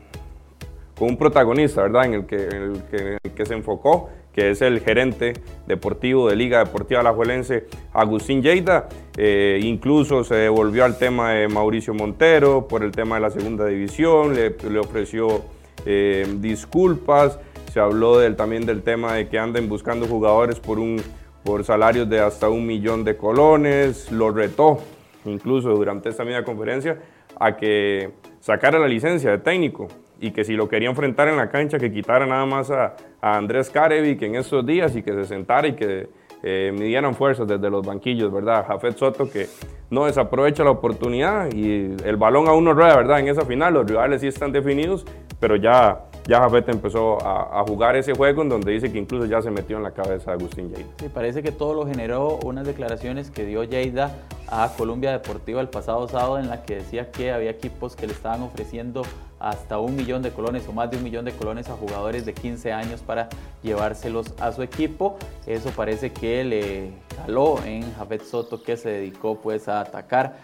con 0.98 1.10
un 1.10 1.16
protagonista, 1.16 1.82
¿verdad? 1.82 2.04
En 2.04 2.14
el 2.14 2.26
que, 2.26 2.46
en 2.46 2.62
el 2.62 2.82
que, 2.84 2.96
en 2.96 3.18
el 3.22 3.30
que 3.32 3.46
se 3.46 3.54
enfocó 3.54 4.10
que 4.38 4.50
es 4.50 4.62
el 4.62 4.78
gerente 4.78 5.32
deportivo 5.66 6.28
de 6.28 6.36
Liga 6.36 6.60
Deportiva 6.60 7.00
Alajuelense, 7.00 7.66
Agustín 7.92 8.40
Lleida. 8.40 8.88
Eh, 9.16 9.58
incluso 9.64 10.22
se 10.22 10.36
devolvió 10.36 10.84
al 10.84 10.96
tema 10.96 11.32
de 11.32 11.48
Mauricio 11.48 11.92
Montero 11.92 12.68
por 12.68 12.84
el 12.84 12.92
tema 12.92 13.16
de 13.16 13.22
la 13.22 13.30
segunda 13.30 13.66
división, 13.66 14.36
le, 14.36 14.78
ofreció 14.78 15.42
eh, 15.86 16.24
disculpas, 16.38 17.40
se 17.72 17.80
habló 17.80 18.16
del, 18.18 18.36
también 18.36 18.64
del 18.64 18.82
tema 18.82 19.14
de 19.14 19.26
que 19.28 19.40
anden 19.40 19.68
buscando 19.68 20.06
jugadores 20.06 20.60
por, 20.60 20.78
un, 20.78 21.02
por 21.42 21.64
salarios 21.64 22.08
de 22.08 22.20
hasta 22.20 22.48
un 22.48 22.64
millón 22.64 23.02
de 23.02 23.16
colones, 23.16 24.12
lo 24.12 24.30
retó 24.30 24.78
incluso 25.24 25.70
durante 25.70 26.10
esta 26.10 26.24
misma 26.24 26.44
conferencia 26.44 26.96
a 27.40 27.56
que 27.56 28.10
sacara 28.38 28.78
la 28.78 28.86
licencia 28.86 29.32
de 29.32 29.38
técnico 29.38 29.88
y 30.20 30.30
que 30.30 30.44
si 30.44 30.54
lo 30.54 30.68
quería 30.68 30.88
enfrentar 30.88 31.28
en 31.28 31.36
la 31.36 31.48
cancha, 31.48 31.78
que 31.78 31.92
quitara 31.92 32.26
nada 32.26 32.46
más 32.46 32.70
a, 32.70 32.96
Andrés 33.20 33.70
Carevic 33.70 34.22
en 34.22 34.36
estos 34.36 34.64
días 34.64 34.94
y 34.94 35.02
que 35.02 35.12
se 35.12 35.24
sentara 35.24 35.66
y 35.66 35.72
que 35.72 36.08
eh, 36.42 36.72
midieran 36.72 37.14
fuerzas 37.16 37.48
desde 37.48 37.68
los 37.68 37.84
banquillos, 37.84 38.32
¿verdad? 38.32 38.64
Jafet 38.66 38.96
Soto 38.96 39.28
que 39.28 39.48
no 39.90 40.04
desaprovecha 40.04 40.62
la 40.62 40.70
oportunidad 40.70 41.52
y 41.52 41.96
el 42.04 42.16
balón 42.16 42.46
a 42.46 42.52
uno 42.52 42.74
rueda, 42.74 42.96
¿verdad? 42.96 43.18
En 43.18 43.28
esa 43.28 43.44
final 43.44 43.74
los 43.74 43.88
rivales 43.88 44.20
sí 44.20 44.28
están 44.28 44.52
definidos, 44.52 45.04
pero 45.40 45.56
ya 45.56 46.08
ya 46.28 46.40
Jafet 46.40 46.68
empezó 46.68 47.16
a, 47.26 47.64
jugar 47.66 47.96
ese 47.96 48.12
juego 48.12 48.42
en 48.42 48.50
donde 48.50 48.70
dice 48.70 48.92
que 48.92 48.98
incluso 48.98 49.24
ya 49.24 49.40
se 49.40 49.50
metió 49.50 49.78
en 49.78 49.82
la 49.82 49.92
cabeza 49.92 50.30
de 50.30 50.36
Agustín 50.36 50.68
Lleida. 50.68 50.90
Sí, 50.98 51.08
parece 51.08 51.42
que 51.42 51.52
todo 51.52 51.72
lo 51.72 51.86
generó 51.86 52.38
unas 52.44 52.66
declaraciones 52.66 53.30
que 53.30 53.46
dio 53.46 53.64
Lleida 53.64 54.14
a 54.46 54.70
Colombia 54.76 55.10
Deportiva 55.10 55.62
el 55.62 55.70
pasado 55.70 56.06
sábado 56.06 56.38
en 56.38 56.50
la 56.50 56.64
que 56.64 56.76
decía 56.76 57.10
que 57.10 57.32
había 57.32 57.50
equipos 57.50 57.96
que 57.96 58.06
le 58.06 58.12
estaban 58.12 58.42
ofreciendo 58.42 59.02
hasta 59.40 59.78
un 59.78 59.96
millón 59.96 60.22
de 60.22 60.30
colones 60.30 60.66
o 60.68 60.72
más 60.72 60.90
de 60.90 60.96
un 60.96 61.04
millón 61.04 61.24
de 61.24 61.32
colones 61.32 61.68
a 61.68 61.72
jugadores 61.74 62.26
de 62.26 62.34
15 62.34 62.72
años 62.72 63.00
para 63.00 63.28
llevárselos 63.62 64.34
a 64.40 64.52
su 64.52 64.62
equipo. 64.62 65.16
Eso 65.46 65.70
parece 65.70 66.12
que 66.12 66.44
le 66.44 66.90
caló 67.16 67.62
en 67.64 67.94
Jafet 67.94 68.22
Soto 68.22 68.62
que 68.62 68.76
se 68.76 68.90
dedicó 68.90 69.36
pues 69.40 69.68
a 69.68 69.80
atacar 69.80 70.36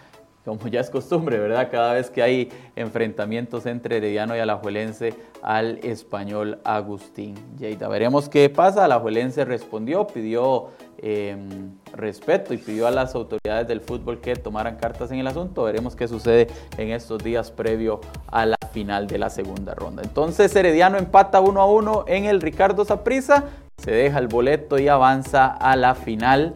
como 0.45 0.67
ya 0.67 0.79
es 0.79 0.89
costumbre, 0.89 1.39
¿verdad? 1.39 1.69
Cada 1.71 1.93
vez 1.93 2.09
que 2.09 2.21
hay 2.21 2.49
enfrentamientos 2.75 3.65
entre 3.65 3.97
Herediano 3.97 4.37
y 4.37 4.39
Alajuelense 4.39 5.15
al 5.41 5.79
español 5.83 6.59
Agustín 6.63 7.35
Lleida. 7.57 7.87
Veremos 7.87 8.29
qué 8.29 8.49
pasa. 8.49 8.85
Alajuelense 8.85 9.43
respondió, 9.43 10.05
pidió 10.05 10.67
em, 10.99 11.71
respeto 11.93 12.53
y 12.53 12.57
pidió 12.57 12.85
a 12.85 12.91
las 12.91 13.15
autoridades 13.15 13.67
del 13.67 13.81
fútbol 13.81 14.21
que 14.21 14.35
tomaran 14.35 14.77
cartas 14.77 15.11
en 15.11 15.17
el 15.17 15.27
asunto. 15.27 15.63
Veremos 15.63 15.95
qué 15.95 16.07
sucede 16.07 16.47
en 16.77 16.91
estos 16.91 17.23
días 17.23 17.49
previo 17.49 17.99
a 18.27 18.45
la 18.45 18.57
final 18.75 19.07
de 19.07 19.17
la 19.17 19.29
segunda 19.29 19.73
ronda. 19.73 20.03
Entonces 20.03 20.53
Herediano 20.53 20.97
empata 20.97 21.39
1 21.39 21.61
a 21.61 21.65
1 21.65 22.05
en 22.07 22.25
el 22.25 22.41
Ricardo 22.41 22.83
Saprissa, 22.83 23.45
se 23.77 23.91
deja 23.91 24.19
el 24.19 24.27
boleto 24.27 24.77
y 24.77 24.89
avanza 24.89 25.47
a 25.47 25.77
la 25.77 25.95
final. 25.95 26.55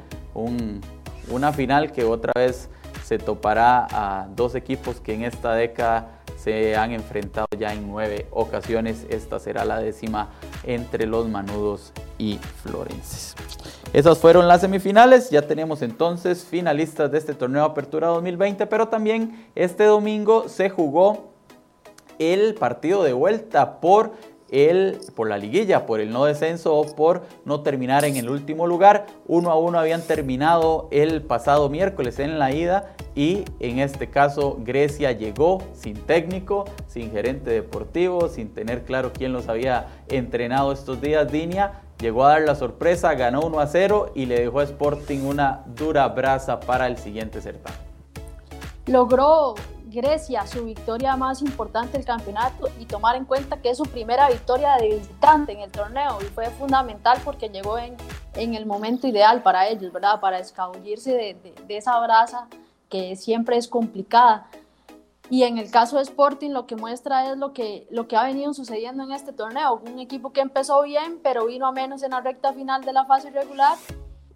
una 1.32 1.54
final 1.54 1.92
que 1.94 2.04
otra 2.04 2.34
vez 2.36 2.70
se 3.06 3.18
topará 3.18 3.88
a 3.92 4.28
dos 4.36 4.54
equipos 4.54 5.00
que 5.00 5.14
en 5.14 5.24
esta 5.24 5.54
década 5.54 6.20
se 6.36 6.76
han 6.76 6.92
enfrentado 6.92 7.48
ya 7.58 7.74
en 7.74 7.88
nueve 7.88 8.28
ocasiones. 8.32 9.06
Esta 9.10 9.40
será 9.40 9.64
la 9.64 9.80
décima 9.80 10.30
entre 10.64 11.06
los 11.06 11.28
manudos 11.28 11.94
y 12.18 12.38
florenses. 12.64 13.36
Esas 13.94 14.18
fueron 14.20 14.48
las 14.48 14.62
semifinales. 14.62 15.30
Ya 15.30 15.42
tenemos 15.42 15.82
entonces 15.82 16.46
finalistas 16.46 17.12
de 17.12 17.18
este 17.18 17.34
torneo 17.34 17.64
Apertura 17.64 18.08
2020, 18.08 18.68
pero 18.68 18.88
también 18.88 19.50
este 19.56 19.86
domingo 19.86 20.48
se 20.48 20.70
jugó 20.70 21.29
el 22.20 22.54
partido 22.54 23.04
de 23.04 23.14
vuelta 23.14 23.80
por 23.80 24.12
el, 24.52 24.98
por 25.16 25.30
la 25.30 25.38
liguilla, 25.38 25.86
por 25.86 26.00
el 26.00 26.12
no 26.12 26.26
descenso 26.26 26.76
o 26.76 26.96
por 26.96 27.24
no 27.46 27.62
terminar 27.62 28.06
en 28.06 28.18
el 28.18 28.30
último 28.30 28.68
lugar. 28.68 29.06
Uno 29.28 29.52
a 29.52 29.58
uno 29.58 29.80
habían 29.80 30.02
terminado 30.02 30.88
el 30.92 31.22
pasado 31.22 31.70
miércoles 31.70 32.20
en 32.20 32.40
la 32.40 32.52
ida 32.52 32.96
y 33.16 33.46
en 33.60 33.80
este 33.80 34.10
caso 34.10 34.58
Grecia 34.60 35.12
llegó 35.12 35.62
sin 35.74 35.96
técnico, 35.96 36.66
sin 36.88 37.12
gerente 37.12 37.52
deportivo, 37.52 38.28
sin 38.28 38.50
tener 38.50 38.84
claro 38.84 39.12
quién 39.14 39.34
los 39.34 39.48
había 39.50 39.88
entrenado 40.08 40.72
estos 40.72 41.02
días. 41.02 41.32
Dinia 41.32 41.82
llegó 42.00 42.26
a 42.26 42.30
dar 42.30 42.42
la 42.42 42.56
sorpresa, 42.56 43.14
ganó 43.14 43.42
1 43.42 43.60
a 43.60 43.68
0 43.68 44.12
y 44.16 44.26
le 44.26 44.40
dejó 44.42 44.60
a 44.60 44.64
Sporting 44.64 45.20
una 45.26 45.64
dura 45.68 46.08
brasa 46.08 46.60
para 46.60 46.88
el 46.88 46.98
siguiente 46.98 47.42
certamen. 47.42 47.80
Logró 48.88 49.54
Grecia 49.90 50.46
su 50.46 50.66
victoria 50.66 51.16
más 51.16 51.42
importante 51.42 51.98
del 51.98 52.06
campeonato 52.06 52.68
y 52.80 52.86
tomar 52.86 53.16
en 53.16 53.26
cuenta 53.26 53.62
que 53.62 53.72
es 53.72 53.78
su 53.78 53.84
primera 53.84 54.30
victoria 54.30 54.76
de 54.78 54.96
visitante 54.96 55.52
en 55.52 55.62
el 55.62 55.72
torneo 55.72 56.20
y 56.22 56.26
fue 56.26 56.50
fundamental 56.52 57.20
porque 57.24 57.50
llegó 57.50 57.78
en, 57.78 57.96
en 58.36 58.56
el 58.56 58.66
momento 58.66 59.08
ideal 59.08 59.42
para 59.42 59.68
ellos, 59.68 59.92
¿verdad? 59.92 60.20
Para 60.20 60.40
escabullirse 60.40 61.14
de, 61.14 61.54
de, 61.68 61.78
esa 61.78 62.00
brasa 62.00 62.48
que 62.90 63.16
siempre 63.16 63.58
es 63.58 63.68
complicada. 63.68 64.48
Y 65.32 65.44
en 65.44 65.58
el 65.58 65.70
caso 65.70 65.98
de 65.98 66.04
Sporting 66.04 66.52
lo 66.52 66.66
que 66.66 66.76
muestra 66.76 67.32
es 67.32 67.38
lo 67.38 67.54
que, 67.54 67.88
lo 67.92 68.08
que 68.08 68.18
ha 68.18 68.24
venido 68.24 68.54
sucediendo 68.54 69.04
en 69.04 69.12
este 69.12 69.32
torneo. 69.32 69.82
Un 69.86 70.00
equipo 70.00 70.32
que 70.32 70.42
empezó 70.42 70.82
bien, 70.82 71.20
pero 71.22 71.46
vino 71.46 71.68
a 71.68 71.72
menos 71.72 72.02
en 72.04 72.12
la 72.12 72.22
recta 72.22 72.54
final 72.54 72.84
de 72.84 72.94
la 72.94 73.06
fase 73.06 73.30
regular 73.30 73.78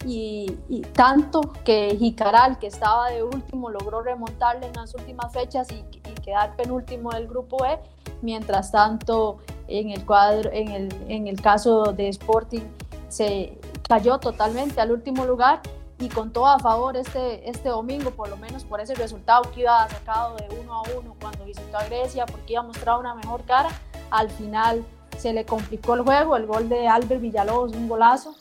y, 0.05 0.81
tanto 0.93 1.41
que 1.63 1.95
Jicaral, 1.97 2.59
que 2.59 2.67
estaba 2.67 3.09
de 3.09 3.23
último, 3.23 3.69
logró 3.69 4.01
remontarle 4.01 4.67
en 4.67 4.73
las 4.73 4.93
últimas 4.95 5.31
fechas 5.31 5.67
y, 5.71 5.83
quedar 6.23 6.55
penúltimo 6.55 7.11
del 7.11 7.27
grupo 7.27 7.65
E. 7.65 7.79
Mientras 8.21 8.71
tanto, 8.71 9.39
en 9.67 9.89
el, 9.89 10.05
cuadro, 10.05 10.49
en 10.53 10.69
el, 10.69 10.95
en 11.09 11.27
el 11.27 11.41
caso 11.41 11.91
de 11.91 12.07
Sporting, 12.07 12.61
se 13.09 13.59
cayó 13.89 14.19
totalmente 14.19 14.79
al 14.79 14.93
último 14.93 15.25
lugar 15.25 15.61
y 15.99 16.09
con 16.09 16.31
todo 16.31 16.47
a 16.47 16.59
favor 16.59 16.97
este, 16.97 17.49
este 17.49 17.69
domingo, 17.69 18.11
por 18.11 18.29
lo 18.29 18.37
menos 18.37 18.63
por 18.63 18.81
ese 18.81 18.95
resultado 18.95 19.43
que 19.53 19.61
iba 19.61 19.87
sacado 19.89 20.35
de 20.35 20.47
uno 20.59 20.73
a 20.73 20.81
uno 20.97 21.15
cuando 21.19 21.45
visitó 21.45 21.77
a 21.77 21.85
Grecia, 21.85 22.25
porque 22.25 22.53
iba 22.53 22.61
a 22.61 22.65
mostrar 22.65 22.99
una 22.99 23.13
mejor 23.15 23.43
cara. 23.43 23.69
Al 24.11 24.29
final 24.29 24.83
se 25.17 25.33
le 25.33 25.45
complicó 25.45 25.93
el 25.95 26.01
juego, 26.01 26.35
el 26.35 26.45
gol 26.45 26.69
de 26.69 26.87
Albert 26.87 27.21
Villalobos, 27.21 27.73
un 27.73 27.87
golazo, 27.87 28.35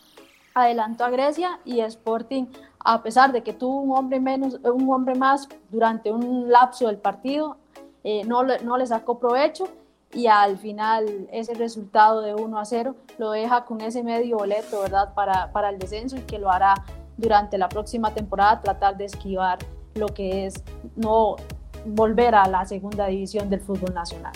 adelantó 0.54 1.04
a 1.04 1.10
Grecia 1.10 1.60
y 1.64 1.80
Sporting, 1.80 2.46
a 2.80 3.02
pesar 3.02 3.32
de 3.32 3.42
que 3.42 3.52
tuvo 3.52 3.80
un 3.80 3.96
hombre, 3.96 4.20
menos, 4.20 4.58
un 4.64 4.92
hombre 4.92 5.14
más 5.14 5.48
durante 5.70 6.10
un 6.10 6.50
lapso 6.50 6.86
del 6.88 6.98
partido, 6.98 7.56
eh, 8.04 8.24
no, 8.24 8.42
no 8.42 8.76
le 8.76 8.86
sacó 8.86 9.18
provecho 9.18 9.68
y 10.12 10.26
al 10.26 10.58
final 10.58 11.28
ese 11.30 11.54
resultado 11.54 12.20
de 12.20 12.34
1 12.34 12.58
a 12.58 12.64
0 12.64 12.96
lo 13.18 13.30
deja 13.30 13.64
con 13.64 13.80
ese 13.80 14.02
medio 14.02 14.38
boleto, 14.38 14.80
¿verdad? 14.80 15.14
Para, 15.14 15.52
para 15.52 15.70
el 15.70 15.78
descenso 15.78 16.16
y 16.16 16.22
que 16.22 16.38
lo 16.38 16.50
hará 16.50 16.74
durante 17.16 17.56
la 17.58 17.68
próxima 17.68 18.12
temporada 18.12 18.60
tratar 18.60 18.96
de 18.96 19.06
esquivar 19.06 19.58
lo 19.94 20.06
que 20.08 20.46
es 20.46 20.62
no 20.96 21.36
volver 21.84 22.34
a 22.34 22.46
la 22.46 22.64
segunda 22.64 23.06
división 23.06 23.48
del 23.48 23.60
fútbol 23.60 23.94
nacional. 23.94 24.32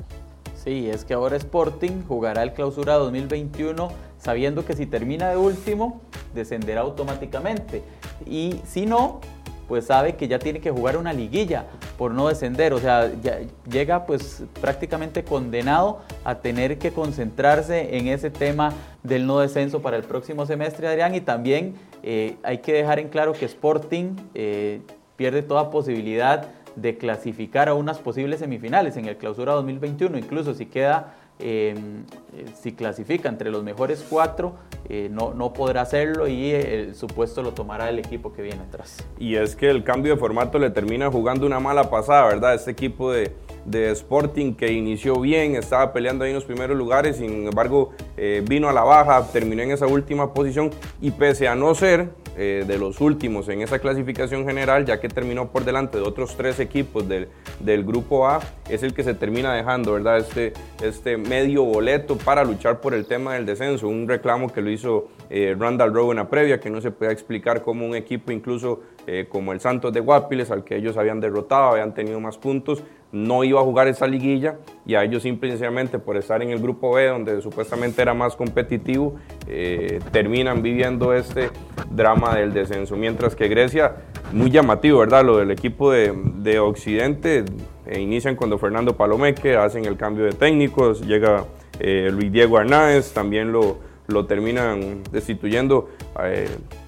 Sí, 0.67 0.91
es 0.91 1.05
que 1.05 1.15
ahora 1.15 1.37
Sporting 1.37 2.03
jugará 2.09 2.43
el 2.43 2.53
clausura 2.53 2.95
2021 2.95 3.89
sabiendo 4.19 4.67
que 4.67 4.75
si 4.75 4.85
termina 4.85 5.31
de 5.31 5.37
último, 5.37 6.01
descenderá 6.35 6.81
automáticamente. 6.81 7.85
Y 8.27 8.61
si 8.65 8.85
no, 8.85 9.21
pues 9.69 9.87
sabe 9.87 10.17
que 10.17 10.27
ya 10.27 10.41
tiene 10.41 10.59
que 10.59 10.73
jugar 10.73 10.97
una 10.97 11.13
liguilla 11.13 11.67
por 11.97 12.11
no 12.11 12.27
descender. 12.27 12.73
O 12.73 12.81
sea, 12.81 13.13
ya 13.23 13.43
llega 13.71 14.07
pues 14.07 14.43
prácticamente 14.61 15.23
condenado 15.23 16.01
a 16.25 16.41
tener 16.41 16.79
que 16.79 16.91
concentrarse 16.91 17.97
en 17.97 18.09
ese 18.09 18.31
tema 18.31 18.73
del 19.05 19.25
no 19.25 19.39
descenso 19.39 19.83
para 19.83 19.97
el 19.97 20.03
próximo 20.03 20.47
semestre, 20.47 20.89
Adrián. 20.89 21.15
Y 21.15 21.21
también 21.21 21.77
eh, 22.03 22.39
hay 22.43 22.59
que 22.59 22.73
dejar 22.73 22.99
en 22.99 23.09
claro 23.09 23.35
que 23.35 23.45
Sporting 23.45 24.17
eh, 24.35 24.81
pierde 25.15 25.43
toda 25.43 25.71
posibilidad 25.71 26.49
de 26.77 26.97
clasificar 26.97 27.69
a 27.69 27.75
unas 27.75 27.99
posibles 27.99 28.41
semifinales 28.41 28.97
en 28.97 29.07
el 29.07 29.17
clausura 29.17 29.53
2021. 29.55 30.19
Incluso 30.19 30.55
si 30.55 30.67
queda 30.67 31.15
Em, 31.39 32.05
eh, 32.35 32.47
si 32.59 32.73
clasifica 32.73 33.29
entre 33.29 33.51
los 33.51 33.63
mejores 33.63 34.07
cuatro, 34.09 34.55
eh, 34.89 35.09
no, 35.11 35.35
no, 35.35 35.53
podrá 35.53 35.83
hacerlo 35.83 36.29
y 36.29 36.51
el, 36.51 36.95
su 36.95 37.09
puesto 37.09 37.43
lo 37.43 37.53
tomará 37.53 37.91
el 37.91 37.99
equipo 37.99 38.33
que 38.33 38.41
viene 38.41 38.63
atrás. 38.63 39.07
Y 39.19 39.35
es 39.35 39.55
que 39.55 39.69
el 39.69 39.85
cambio 39.85 40.15
de 40.15 40.19
formato 40.19 40.59
le 40.59 40.71
termina 40.71 41.11
jugando 41.11 41.45
una 41.45 41.61
mala 41.61 41.91
pasada, 41.91 42.27
¿verdad? 42.27 42.55
Este 42.55 42.71
equipo 42.71 43.13
de, 43.13 43.35
de 43.67 43.91
Sporting 43.91 44.55
que 44.55 44.73
inició 44.73 45.21
bien, 45.21 45.57
estaba 45.57 45.93
peleando 45.93 46.25
ahí 46.25 46.31
en 46.31 46.37
los 46.37 46.47
primeros 46.47 46.75
lugares, 46.75 47.19
sin 47.19 47.49
embargo 47.49 47.91
eh, 48.17 48.43
vino 48.49 48.71
a 48.71 48.73
la 48.73 48.85
baja, 48.85 49.31
terminó 49.31 49.61
en 49.61 49.73
esa 49.73 49.87
última 49.87 50.33
posición 50.33 50.71
y 51.03 51.11
pese 51.11 51.49
a 51.49 51.55
no 51.55 51.75
ser 51.75 52.09
eh, 52.37 52.65
de 52.67 52.79
los 52.79 53.01
últimos 53.01 53.49
en 53.49 53.63
esa 53.63 53.79
clasificación 53.79 54.45
general, 54.45 54.85
ya 54.85 55.01
que 55.01 55.09
terminó 55.09 55.49
por 55.51 55.65
delante 55.65 55.99
de 55.99 56.05
otros 56.05 56.37
tres 56.37 56.61
equipos 56.61 57.09
del, 57.09 57.29
del 57.61 57.85
grupo 57.85 58.29
A, 58.29 58.41
es 58.69 58.83
el 58.83 58.93
que 58.93 59.03
se 59.03 59.15
termina 59.15 59.55
dejando, 59.55 59.95
¿verdad? 59.95 60.19
Este, 60.19 60.53
este 60.83 61.17
medio 61.17 61.65
boleto 61.65 62.19
para 62.19 62.45
luchar 62.45 62.81
por 62.81 62.93
el 62.93 63.07
tema 63.07 63.35
del 63.35 63.47
descenso, 63.47 63.89
un 63.89 64.07
reclamo 64.07 64.53
que 64.53 64.61
lo 64.61 64.71
hizo 64.71 65.09
eh, 65.31 65.57
Randall 65.59 65.95
Rowe 65.95 66.11
en 66.11 66.19
la 66.19 66.29
previa, 66.29 66.61
que 66.61 66.69
no 66.69 66.81
se 66.81 66.91
puede 66.91 67.13
explicar 67.13 67.63
cómo 67.63 67.87
un 67.87 67.97
equipo 67.97 68.31
incluso 68.33 68.83
eh, 69.07 69.27
como 69.29 69.53
el 69.53 69.61
Santos 69.61 69.93
de 69.93 70.01
Guapiles, 70.01 70.51
al 70.51 70.63
que 70.63 70.77
ellos 70.77 70.97
habían 70.97 71.21
derrotado, 71.21 71.71
habían 71.71 71.95
tenido 71.95 72.21
más 72.21 72.39
puntos, 72.39 72.83
no 73.17 73.45
iba 73.45 73.61
a 73.61 73.65
jugar 73.65 73.89
esa 73.89 74.07
liguilla 74.07 74.57
y 74.85 74.95
a 74.95 75.03
ellos 75.03 75.23
simplemente 75.23 75.99
por 75.99 76.17
estar 76.17 76.43
en 76.43 76.51
el 76.51 76.59
grupo 76.59 76.95
B, 76.95 77.07
donde 77.07 77.41
supuestamente 77.41 78.03
era 78.03 78.15
más 78.15 78.37
competitivo, 78.37 79.17
eh, 79.49 80.01
terminan 80.13 80.63
viviendo 80.63 81.15
este 81.15 81.51
drama 81.91 82.37
del 82.37 82.53
descenso. 82.53 82.97
Mientras 82.97 83.35
que 83.35 83.49
Grecia, 83.49 83.97
muy 84.33 84.51
llamativo, 84.51 85.01
¿verdad? 85.01 85.25
Lo 85.25 85.39
del 85.39 85.51
equipo 85.51 85.91
de, 85.91 86.13
de 86.37 86.59
Occidente, 86.59 87.45
eh, 87.87 88.01
inician 88.01 88.37
cuando 88.37 88.59
Fernando 88.59 88.97
Palomeque, 88.97 89.57
hacen 89.57 89.85
el 89.87 89.97
cambio 89.97 90.25
de 90.25 90.33
técnicos, 90.33 91.01
llega 91.01 91.45
eh, 91.79 92.11
Luis 92.13 92.31
Diego 92.31 92.59
Arnáez, 92.59 93.13
también 93.13 93.53
lo, 93.53 93.79
lo 94.09 94.27
terminan 94.27 95.03
destituyendo 95.11 95.89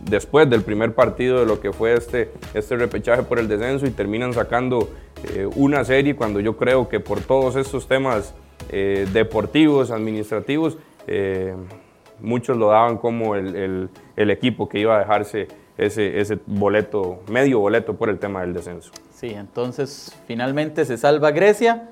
después 0.00 0.48
del 0.48 0.62
primer 0.62 0.94
partido 0.94 1.40
de 1.40 1.46
lo 1.46 1.60
que 1.60 1.72
fue 1.72 1.94
este, 1.94 2.30
este 2.54 2.76
repechaje 2.76 3.22
por 3.22 3.38
el 3.38 3.48
descenso 3.48 3.87
y 3.87 3.90
terminan 3.90 4.32
sacando 4.32 4.88
eh, 5.25 5.48
una 5.56 5.84
serie 5.84 6.14
cuando 6.14 6.40
yo 6.40 6.56
creo 6.56 6.88
que 6.88 7.00
por 7.00 7.20
todos 7.20 7.56
estos 7.56 7.88
temas 7.88 8.34
eh, 8.70 9.06
deportivos, 9.12 9.90
administrativos, 9.90 10.78
eh, 11.06 11.54
muchos 12.20 12.56
lo 12.56 12.68
daban 12.68 12.98
como 12.98 13.34
el, 13.34 13.90
equipo 14.16 14.68
que 14.68 14.80
iba 14.80 14.96
a 14.96 14.98
dejarse 15.00 15.48
ese, 15.76 16.20
ese 16.20 16.38
boleto, 16.46 17.22
medio 17.30 17.60
boleto 17.60 17.94
por 17.96 18.08
el 18.08 18.18
tema 18.18 18.42
del 18.42 18.54
descenso. 18.54 18.92
Sí, 19.12 19.28
entonces 19.28 20.16
finalmente 20.26 20.84
se 20.84 20.96
salva 20.98 21.30
Grecia 21.30 21.90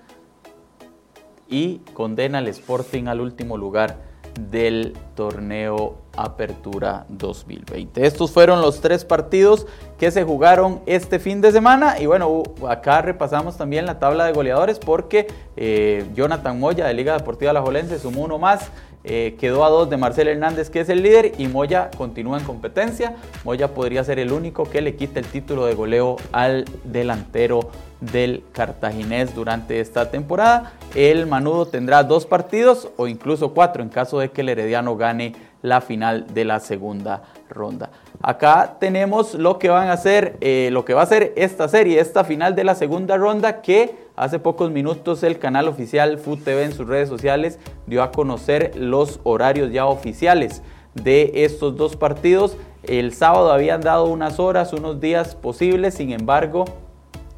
y 1.48 1.78
condena 1.94 2.38
al 2.38 2.48
Sporting 2.48 3.06
al 3.06 3.20
último 3.20 3.56
lugar 3.56 3.98
del 4.38 4.94
torneo 5.14 5.98
Apertura 6.16 7.04
2020. 7.08 8.06
Estos 8.06 8.30
fueron 8.30 8.60
los 8.62 8.80
tres 8.80 9.04
partidos 9.04 9.66
que 9.98 10.10
se 10.10 10.24
jugaron 10.24 10.80
este 10.86 11.18
fin 11.18 11.40
de 11.40 11.52
semana 11.52 12.00
y 12.00 12.06
bueno, 12.06 12.42
acá 12.68 13.02
repasamos 13.02 13.56
también 13.56 13.86
la 13.86 13.98
tabla 13.98 14.24
de 14.24 14.32
goleadores 14.32 14.78
porque 14.78 15.26
eh, 15.56 16.06
Jonathan 16.14 16.58
Moya 16.58 16.86
de 16.86 16.94
Liga 16.94 17.16
Deportiva 17.16 17.52
La 17.52 17.60
Jolense 17.60 17.98
sumó 17.98 18.22
uno 18.22 18.38
más 18.38 18.70
eh, 19.08 19.36
quedó 19.38 19.64
a 19.64 19.70
dos 19.70 19.88
de 19.88 19.96
Marcel 19.96 20.26
Hernández, 20.26 20.68
que 20.68 20.80
es 20.80 20.88
el 20.88 21.02
líder, 21.02 21.32
y 21.38 21.46
Moya 21.46 21.90
continúa 21.96 22.38
en 22.38 22.44
competencia. 22.44 23.14
Moya 23.44 23.72
podría 23.72 24.02
ser 24.02 24.18
el 24.18 24.32
único 24.32 24.64
que 24.64 24.80
le 24.80 24.96
quite 24.96 25.20
el 25.20 25.26
título 25.26 25.66
de 25.66 25.74
goleo 25.74 26.16
al 26.32 26.64
delantero 26.82 27.70
del 28.00 28.42
cartaginés 28.52 29.32
durante 29.34 29.78
esta 29.78 30.10
temporada. 30.10 30.72
El 30.94 31.26
Manudo 31.26 31.66
tendrá 31.66 32.02
dos 32.02 32.26
partidos 32.26 32.88
o 32.96 33.06
incluso 33.06 33.54
cuatro 33.54 33.82
en 33.82 33.88
caso 33.90 34.18
de 34.18 34.30
que 34.30 34.40
el 34.40 34.48
Herediano 34.48 34.96
gane 34.96 35.34
la 35.62 35.80
final 35.80 36.26
de 36.34 36.44
la 36.44 36.58
segunda 36.60 37.22
ronda. 37.48 37.90
Acá 38.26 38.78
tenemos 38.80 39.34
lo 39.34 39.60
que 39.60 39.68
van 39.68 39.86
a 39.86 39.92
hacer, 39.92 40.36
eh, 40.40 40.70
lo 40.72 40.84
que 40.84 40.94
va 40.94 41.02
a 41.02 41.06
ser 41.06 41.32
esta 41.36 41.68
serie, 41.68 42.00
esta 42.00 42.24
final 42.24 42.56
de 42.56 42.64
la 42.64 42.74
segunda 42.74 43.16
ronda 43.16 43.62
que 43.62 43.94
hace 44.16 44.40
pocos 44.40 44.72
minutos 44.72 45.22
el 45.22 45.38
canal 45.38 45.68
oficial 45.68 46.18
Food 46.18 46.42
TV 46.42 46.64
en 46.64 46.72
sus 46.72 46.88
redes 46.88 47.08
sociales 47.08 47.60
dio 47.86 48.02
a 48.02 48.10
conocer 48.10 48.72
los 48.74 49.20
horarios 49.22 49.70
ya 49.70 49.86
oficiales 49.86 50.62
de 50.94 51.44
estos 51.44 51.76
dos 51.76 51.94
partidos. 51.94 52.56
El 52.82 53.14
sábado 53.14 53.52
habían 53.52 53.80
dado 53.80 54.06
unas 54.06 54.40
horas, 54.40 54.72
unos 54.72 55.00
días 55.00 55.36
posibles, 55.36 55.94
sin 55.94 56.10
embargo, 56.10 56.64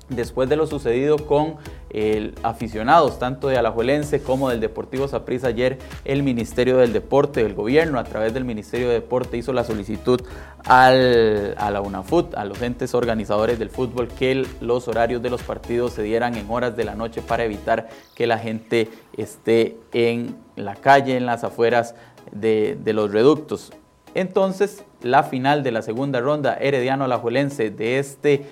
después 0.08 0.48
de 0.48 0.56
lo 0.56 0.66
sucedido 0.66 1.18
con 1.18 1.56
el 1.90 2.34
aficionados 2.42 3.18
tanto 3.18 3.48
de 3.48 3.56
Alajuelense 3.56 4.22
como 4.22 4.50
del 4.50 4.60
Deportivo 4.60 5.08
Saprissa 5.08 5.48
ayer 5.48 5.78
el 6.04 6.22
Ministerio 6.22 6.76
del 6.76 6.92
Deporte 6.92 7.42
del 7.42 7.54
gobierno 7.54 7.98
a 7.98 8.04
través 8.04 8.34
del 8.34 8.44
Ministerio 8.44 8.88
de 8.88 8.94
Deporte 8.94 9.36
hizo 9.36 9.52
la 9.52 9.64
solicitud 9.64 10.20
al, 10.64 11.54
a 11.56 11.70
la 11.70 11.80
UNAFUT, 11.80 12.34
a 12.34 12.44
los 12.44 12.60
entes 12.62 12.94
organizadores 12.94 13.58
del 13.58 13.70
fútbol 13.70 14.08
que 14.08 14.46
los 14.60 14.88
horarios 14.88 15.22
de 15.22 15.30
los 15.30 15.42
partidos 15.42 15.92
se 15.92 16.02
dieran 16.02 16.36
en 16.36 16.50
horas 16.50 16.76
de 16.76 16.84
la 16.84 16.94
noche 16.94 17.22
para 17.22 17.44
evitar 17.44 17.88
que 18.14 18.26
la 18.26 18.38
gente 18.38 18.88
esté 19.16 19.76
en 19.92 20.36
la 20.56 20.74
calle, 20.76 21.16
en 21.16 21.26
las 21.26 21.44
afueras 21.44 21.94
de, 22.32 22.76
de 22.82 22.92
los 22.92 23.10
reductos. 23.10 23.72
Entonces, 24.14 24.84
la 25.02 25.22
final 25.22 25.62
de 25.62 25.70
la 25.70 25.82
segunda 25.82 26.20
ronda 26.20 26.56
Herediano 26.60 27.04
Alajuelense 27.04 27.70
de 27.70 27.98
este 27.98 28.46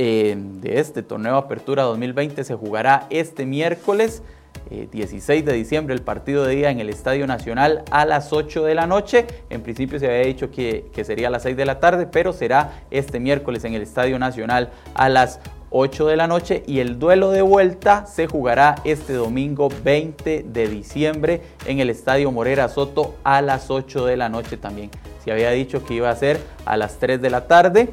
eh, 0.00 0.36
de 0.38 0.78
este 0.78 1.02
torneo 1.02 1.34
Apertura 1.34 1.82
2020 1.82 2.44
se 2.44 2.54
jugará 2.54 3.08
este 3.10 3.44
miércoles 3.46 4.22
16 4.70 5.28
eh, 5.28 5.44
de 5.44 5.52
diciembre 5.52 5.92
el 5.92 6.02
partido 6.02 6.44
de 6.44 6.54
día 6.54 6.70
en 6.70 6.78
el 6.78 6.88
Estadio 6.88 7.26
Nacional 7.26 7.82
a 7.90 8.04
las 8.04 8.32
8 8.32 8.62
de 8.62 8.76
la 8.76 8.86
noche. 8.86 9.26
En 9.50 9.60
principio 9.60 9.98
se 9.98 10.06
había 10.06 10.20
dicho 10.20 10.52
que, 10.52 10.86
que, 10.92 11.04
sería 11.04 11.26
a 11.26 11.30
las 11.30 11.42
6 11.42 11.56
de 11.56 11.66
la 11.66 11.80
tarde, 11.80 12.06
pero 12.06 12.32
será 12.32 12.84
este 12.92 13.18
miércoles 13.18 13.64
en 13.64 13.74
el 13.74 13.82
Estadio 13.82 14.20
Nacional 14.20 14.70
a 14.94 15.08
las 15.08 15.40
8 15.70 16.06
de 16.06 16.16
la 16.16 16.28
noche 16.28 16.62
y 16.68 16.78
el 16.78 17.00
duelo 17.00 17.32
de 17.32 17.42
vuelta 17.42 18.06
se 18.06 18.28
jugará 18.28 18.76
este 18.84 19.14
domingo 19.14 19.68
20 19.82 20.44
de 20.44 20.68
diciembre 20.68 21.42
en 21.66 21.80
el 21.80 21.90
Estadio 21.90 22.30
Morera 22.30 22.68
Soto 22.68 23.16
a 23.24 23.42
las 23.42 23.68
8 23.68 24.06
de 24.06 24.16
la 24.16 24.28
noche 24.28 24.58
también. 24.58 24.92
Se 25.24 25.32
había 25.32 25.50
dicho 25.50 25.84
que 25.84 25.94
iba 25.94 26.08
a 26.08 26.14
ser 26.14 26.38
a 26.64 26.76
las 26.76 26.98
3 26.98 27.20
de 27.20 27.30
la 27.30 27.48
tarde 27.48 27.88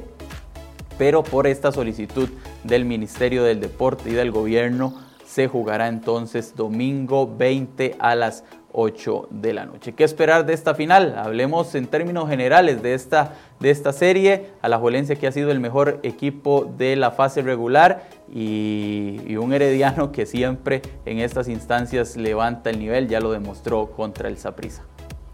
pero 0.97 1.23
por 1.23 1.47
esta 1.47 1.71
solicitud 1.71 2.29
del 2.63 2.85
Ministerio 2.85 3.43
del 3.43 3.59
Deporte 3.59 4.09
y 4.09 4.13
del 4.13 4.31
Gobierno 4.31 4.93
se 5.25 5.47
jugará 5.47 5.87
entonces 5.87 6.55
domingo 6.55 7.35
20 7.35 7.95
a 7.99 8.15
las 8.15 8.43
8 8.71 9.27
de 9.31 9.53
la 9.53 9.65
noche. 9.65 9.93
¿Qué 9.93 10.03
esperar 10.03 10.45
de 10.45 10.53
esta 10.53 10.75
final? 10.75 11.15
Hablemos 11.17 11.73
en 11.75 11.87
términos 11.87 12.29
generales 12.29 12.81
de 12.81 12.93
esta, 12.93 13.33
de 13.59 13.69
esta 13.69 13.93
serie. 13.93 14.47
Alajuelense 14.61 15.15
que 15.15 15.27
ha 15.27 15.31
sido 15.31 15.51
el 15.51 15.59
mejor 15.59 15.99
equipo 16.03 16.71
de 16.77 16.95
la 16.97 17.11
fase 17.11 17.41
regular 17.41 18.03
y, 18.31 19.21
y 19.25 19.37
un 19.37 19.53
herediano 19.53 20.11
que 20.11 20.25
siempre 20.25 20.81
en 21.05 21.19
estas 21.19 21.47
instancias 21.47 22.17
levanta 22.17 22.69
el 22.69 22.79
nivel, 22.79 23.07
ya 23.07 23.21
lo 23.21 23.31
demostró 23.31 23.91
contra 23.91 24.27
el 24.27 24.37
Saprissa. 24.37 24.83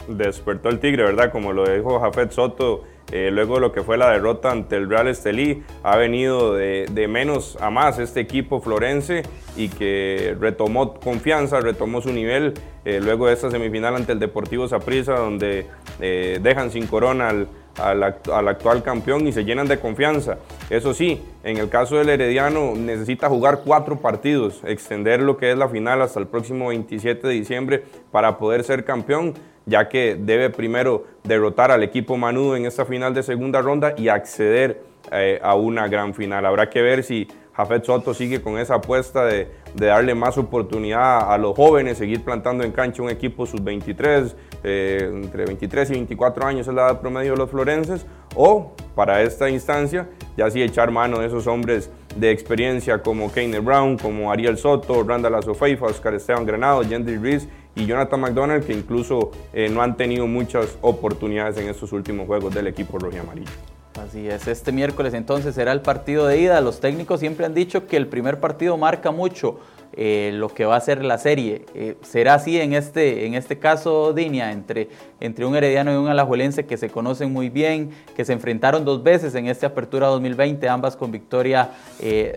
Despertó 0.07 0.69
el 0.69 0.79
Tigre, 0.79 1.03
¿verdad? 1.03 1.31
Como 1.31 1.51
lo 1.53 1.69
dijo 1.69 1.99
Jafet 1.99 2.31
Soto 2.31 2.83
eh, 3.11 3.29
luego 3.31 3.55
de 3.55 3.61
lo 3.61 3.71
que 3.71 3.83
fue 3.83 3.97
la 3.97 4.09
derrota 4.11 4.51
ante 4.51 4.77
el 4.77 4.89
Real 4.89 5.07
Estelí, 5.07 5.63
ha 5.83 5.97
venido 5.97 6.55
de, 6.55 7.07
menos 7.09 7.57
a 7.61 7.69
más 7.69 7.99
este 7.99 8.21
equipo 8.21 8.61
florense 8.61 9.23
y 9.55 9.67
que 9.69 10.35
retomó 10.39 10.93
confianza, 10.93 11.59
retomó 11.59 12.01
su 12.01 12.11
nivel 12.13 12.53
eh, 12.85 12.99
luego 13.03 13.27
de 13.27 13.33
esta 13.33 13.51
semifinal 13.51 13.95
ante 13.95 14.13
el 14.13 14.19
Deportivo 14.19 14.67
Saprissa, 14.67 15.13
donde 15.13 15.67
eh, 15.99 16.39
dejan 16.41 16.71
sin 16.71 16.87
corona 16.87 17.29
al, 17.29 17.47
al, 17.83 18.47
actual 18.47 18.83
campeón 18.83 19.27
y 19.27 19.31
se 19.31 19.43
llenan 19.43 19.67
de 19.67 19.79
confianza. 19.79 20.37
Eso 20.69 20.93
sí, 20.93 21.21
en 21.43 21.57
el 21.57 21.69
caso 21.69 21.97
del 21.97 22.09
Herediano 22.09 22.73
necesita 22.75 23.29
jugar 23.29 23.61
cuatro 23.65 23.97
partidos, 23.97 24.61
extender 24.65 25.21
lo 25.21 25.37
que 25.37 25.51
es 25.51 25.57
la 25.57 25.69
final 25.69 26.01
hasta 26.01 26.19
el 26.19 26.27
próximo 26.27 26.69
27 26.69 27.27
de 27.27 27.33
diciembre 27.33 27.83
para 28.11 28.37
poder 28.37 28.63
ser 28.63 28.85
campeón 28.85 29.33
ya 29.65 29.89
que 29.89 30.17
debe 30.19 30.49
primero 30.49 31.05
derrotar 31.23 31.71
al 31.71 31.83
equipo 31.83 32.17
Manudo 32.17 32.55
en 32.55 32.65
esta 32.65 32.85
final 32.85 33.13
de 33.13 33.23
segunda 33.23 33.61
ronda 33.61 33.93
y 33.97 34.07
acceder 34.09 34.81
eh, 35.11 35.39
a 35.41 35.55
una 35.55 35.87
gran 35.87 36.13
final. 36.13 36.45
Habrá 36.45 36.69
que 36.69 36.81
ver 36.81 37.03
si 37.03 37.27
Jafet 37.53 37.83
Soto 37.83 38.13
sigue 38.13 38.41
con 38.41 38.57
esa 38.57 38.75
apuesta 38.75 39.25
de, 39.25 39.49
darle 39.75 40.15
más 40.15 40.37
oportunidad 40.37 41.31
a 41.31 41.37
los 41.37 41.55
jóvenes, 41.55 41.97
seguir 41.97 42.23
plantando 42.23 42.63
en 42.63 42.71
cancha 42.71 43.01
un 43.01 43.09
equipo 43.09 43.45
sub-23, 43.45 44.33
eh, 44.63 45.09
entre 45.11 45.45
23 45.45 45.89
y 45.89 45.93
24 45.93 46.45
años 46.45 46.67
es 46.67 46.73
la 46.73 46.87
edad 46.87 47.01
promedio 47.01 47.31
de 47.31 47.37
los 47.37 47.49
florenses, 47.49 48.05
o 48.35 48.73
para 48.95 49.21
esta 49.21 49.49
instancia 49.49 50.07
ya 50.37 50.49
sí 50.49 50.61
echar 50.61 50.91
mano 50.91 51.19
de 51.19 51.27
esos 51.27 51.47
hombres 51.47 51.89
de 52.15 52.31
experiencia 52.31 53.01
como 53.01 53.31
Kane 53.31 53.59
Brown, 53.59 53.97
como 53.97 54.31
Ariel 54.31 54.57
Soto, 54.57 55.03
Randall 55.03 55.35
Azofeifa, 55.35 55.85
Oscar 55.85 56.13
Esteban 56.13 56.45
Granado, 56.45 56.83
Jendy 56.83 57.17
Reese 57.17 57.47
y 57.75 57.85
Jonathan 57.85 58.19
McDonald, 58.19 58.65
que 58.65 58.73
incluso 58.73 59.31
eh, 59.53 59.69
no 59.69 59.81
han 59.81 59.95
tenido 59.95 60.27
muchas 60.27 60.77
oportunidades 60.81 61.57
en 61.57 61.69
estos 61.69 61.91
últimos 61.93 62.27
juegos 62.27 62.53
del 62.53 62.67
equipo 62.67 62.99
rojo 62.99 63.15
y 63.15 63.19
amarillo. 63.19 63.51
Así 63.99 64.27
es, 64.27 64.47
este 64.47 64.71
miércoles 64.71 65.13
entonces 65.13 65.53
será 65.53 65.71
el 65.73 65.81
partido 65.81 66.25
de 66.25 66.39
ida. 66.39 66.61
Los 66.61 66.79
técnicos 66.79 67.19
siempre 67.19 67.45
han 67.45 67.53
dicho 67.53 67.87
que 67.87 67.97
el 67.97 68.07
primer 68.07 68.39
partido 68.39 68.77
marca 68.77 69.11
mucho 69.11 69.59
eh, 69.93 70.31
lo 70.33 70.49
que 70.49 70.65
va 70.65 70.75
a 70.75 70.81
ser 70.81 71.03
la 71.03 71.17
serie. 71.17 71.65
Eh, 71.75 71.95
será 72.01 72.35
así 72.35 72.59
en 72.59 72.73
este, 72.73 73.25
en 73.25 73.33
este 73.33 73.59
caso, 73.59 74.13
Dinia, 74.13 74.51
entre, 74.51 74.89
entre 75.19 75.45
un 75.45 75.55
herediano 75.55 75.93
y 75.93 75.97
un 75.97 76.07
alajuelense 76.07 76.65
que 76.65 76.77
se 76.77 76.89
conocen 76.89 77.31
muy 77.33 77.49
bien, 77.49 77.91
que 78.15 78.25
se 78.25 78.33
enfrentaron 78.33 78.85
dos 78.85 79.03
veces 79.03 79.35
en 79.35 79.47
esta 79.47 79.67
apertura 79.67 80.07
2020, 80.07 80.67
ambas 80.69 80.95
con 80.95 81.11
victoria 81.11 81.71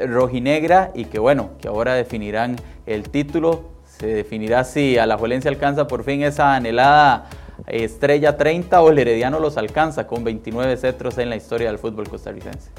rojinegra 0.07 0.91
y 0.95 1.07
que 1.07 1.19
bueno, 1.19 1.51
que 1.61 1.69
ahora 1.69 1.95
definirán 1.95 2.57
el 2.87 3.09
título 3.09 3.75
se 3.99 4.07
definirá 4.07 4.65
si 4.65 4.99
Alajuelense 4.99 5.49
alcanza 5.49 5.87
por 5.87 6.05
fin 6.05 6.23
esa 6.23 6.55
anhelada 6.55 7.29
estrella 7.67 8.37
30 8.37 8.83
o 8.83 8.91
el 8.91 8.99
Herediano 8.99 9.39
los 9.39 9.57
alcanza 9.57 10.07
con 10.07 10.25
29 10.25 10.77
cetros 10.77 11.19
en 11.19 11.31
la 11.31 11.37
historia 11.37 11.69
del 11.69 11.79
fútbol 11.79 12.09
costarricense. 12.09 12.71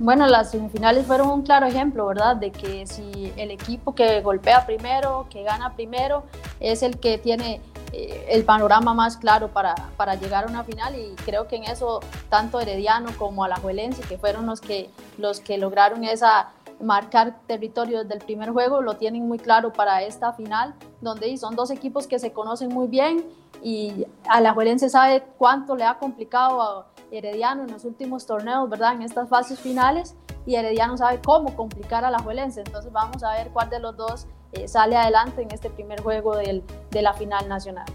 Bueno, 0.00 0.28
las 0.28 0.52
semifinales 0.52 1.06
fueron 1.06 1.28
un 1.30 1.42
claro 1.42 1.66
ejemplo, 1.66 2.06
¿verdad? 2.06 2.36
De 2.36 2.52
que 2.52 2.86
si 2.86 3.32
el 3.36 3.50
equipo 3.50 3.96
que 3.96 4.20
golpea 4.20 4.64
primero, 4.64 5.26
que 5.28 5.42
gana 5.42 5.74
primero, 5.74 6.22
es 6.60 6.84
el 6.84 7.00
que 7.00 7.18
tiene 7.18 7.60
eh, 7.92 8.26
el 8.30 8.44
panorama 8.44 8.94
más 8.94 9.16
claro 9.16 9.48
para, 9.48 9.74
para, 9.96 10.14
llegar 10.14 10.44
a 10.44 10.46
una 10.46 10.62
final 10.62 10.94
y 10.94 11.16
creo 11.24 11.48
que 11.48 11.56
en 11.56 11.64
eso 11.64 11.98
tanto 12.28 12.60
Herediano 12.60 13.10
como 13.18 13.42
Alajuelense, 13.42 14.02
que 14.02 14.18
fueron 14.18 14.46
los 14.46 14.60
que, 14.60 14.88
los 15.16 15.40
que 15.40 15.58
lograron 15.58 16.04
esa 16.04 16.50
marcar 16.80 17.40
territorio 17.48 18.04
desde 18.04 18.14
el 18.14 18.20
primer 18.20 18.50
juego, 18.50 18.82
lo 18.82 18.94
tienen 18.94 19.26
muy 19.26 19.38
claro 19.38 19.72
para 19.72 20.02
esta 20.02 20.32
final, 20.32 20.74
donde 21.00 21.36
son 21.38 21.56
dos 21.56 21.72
equipos 21.72 22.06
que 22.06 22.20
se 22.20 22.32
conocen 22.32 22.68
muy 22.68 22.86
bien 22.86 23.24
y 23.62 24.06
Alajuelense 24.28 24.88
sabe 24.88 25.24
cuánto 25.36 25.76
le 25.76 25.84
ha 25.84 25.98
complicado 25.98 26.62
a 26.62 26.86
Herediano 27.10 27.64
en 27.64 27.72
los 27.72 27.84
últimos 27.84 28.26
torneos, 28.26 28.68
¿verdad? 28.68 28.94
En 28.94 29.02
estas 29.02 29.28
fases 29.28 29.58
finales 29.58 30.14
y 30.46 30.54
Herediano 30.54 30.96
sabe 30.96 31.20
cómo 31.24 31.54
complicar 31.56 32.04
a 32.04 32.08
Alajuelense, 32.08 32.60
entonces 32.60 32.92
vamos 32.92 33.22
a 33.22 33.32
ver 33.32 33.48
cuál 33.50 33.70
de 33.70 33.80
los 33.80 33.96
dos 33.96 34.26
eh, 34.52 34.66
sale 34.66 34.96
adelante 34.96 35.42
en 35.42 35.50
este 35.50 35.70
primer 35.70 36.00
juego 36.00 36.36
del, 36.36 36.62
de 36.90 37.02
la 37.02 37.12
final 37.12 37.48
nacional. 37.48 37.86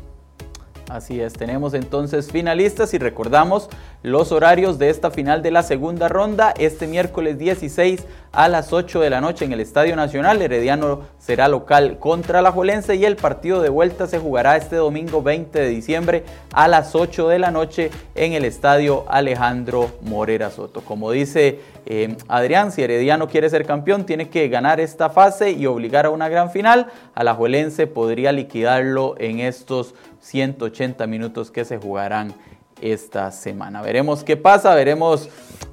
Así 0.90 1.22
es, 1.22 1.34
tenemos 1.34 1.74
entonces 1.74 2.32
finalistas 2.32 2.94
y 2.94 2.98
recordamos 2.98 3.70
los 4.04 4.32
horarios 4.32 4.78
de 4.78 4.90
esta 4.90 5.12
final 5.12 5.42
de 5.42 5.50
la 5.50 5.64
segunda 5.64 6.10
ronda. 6.10 6.54
Este 6.58 6.88
miércoles 6.88 7.38
16 7.40 8.06
a 8.34 8.50
las 8.50 8.74
8 8.74 9.00
de 9.00 9.12
la 9.12 9.22
noche 9.22 9.46
en 9.46 9.54
el 9.54 9.60
Estadio 9.60 9.96
Nacional. 9.96 10.42
Herediano 10.42 11.02
será 11.20 11.48
local 11.48 12.00
contra 12.00 12.42
la 12.42 12.52
Juelense 12.52 12.96
y 12.96 13.06
el 13.06 13.16
partido 13.16 13.62
de 13.62 13.70
vuelta 13.70 14.08
se 14.08 14.18
jugará 14.18 14.58
este 14.58 14.76
domingo 14.76 15.22
20 15.22 15.60
de 15.60 15.70
diciembre 15.70 16.24
a 16.52 16.68
las 16.68 16.96
8 16.96 17.30
de 17.30 17.38
la 17.38 17.52
noche 17.52 17.92
en 18.16 18.34
el 18.34 18.44
Estadio 18.44 19.06
Alejandro 19.08 19.92
Morera 20.02 20.50
Soto. 20.50 20.82
Como 20.82 21.12
dice 21.12 21.60
eh, 21.86 22.18
Adrián, 22.28 22.72
si 22.72 22.82
Herediano 22.82 23.30
quiere 23.30 23.52
ser 23.52 23.66
campeón, 23.66 24.06
tiene 24.06 24.30
que 24.30 24.50
ganar 24.50 24.80
esta 24.80 25.12
fase 25.12 25.52
y 25.52 25.68
obligar 25.68 26.08
a 26.08 26.10
una 26.10 26.28
gran 26.28 26.50
final. 26.50 26.88
Alajuelense 27.14 27.86
podría 27.86 28.32
liquidarlo 28.32 29.14
en 29.20 29.42
estos 29.42 29.94
180 30.22 31.06
minutos 31.06 31.52
que 31.52 31.66
se 31.66 31.78
jugarán 31.78 32.34
esta 32.82 33.32
semana. 33.32 33.82
Veremos 33.82 34.24
qué 34.24 34.38
pasa, 34.38 34.76
veremos 34.76 35.30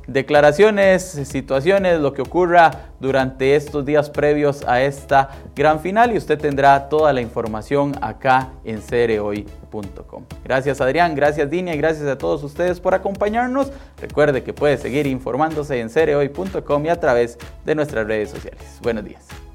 declaraciones, 0.06 1.02
situaciones, 1.24 2.00
lo 2.00 2.12
que 2.12 2.22
ocurra 2.22 2.90
durante 2.98 3.54
estos 3.54 3.84
días 3.84 4.10
previos 4.10 4.64
a 4.66 4.82
esta 4.82 5.30
gran 5.54 5.80
final 5.80 6.12
y 6.12 6.18
usted 6.18 6.38
tendrá 6.38 6.88
toda 6.88 7.12
la 7.12 7.20
información 7.20 7.94
acá 8.00 8.50
en 8.64 8.82
cereoy.com. 8.82 10.24
Gracias 10.44 10.80
Adrián, 10.80 11.14
gracias 11.14 11.48
Dinia 11.48 11.74
y 11.74 11.78
gracias 11.78 12.08
a 12.08 12.18
todos 12.18 12.42
ustedes 12.42 12.80
por 12.80 12.94
acompañarnos. 12.94 13.70
Recuerde 14.00 14.42
que 14.42 14.52
puede 14.52 14.76
seguir 14.78 15.06
informándose 15.06 15.80
en 15.80 15.90
cereoy.com 15.90 16.86
y 16.86 16.88
a 16.88 16.98
través 16.98 17.38
de 17.64 17.74
nuestras 17.74 18.06
redes 18.06 18.30
sociales. 18.30 18.78
Buenos 18.82 19.04
días. 19.04 19.49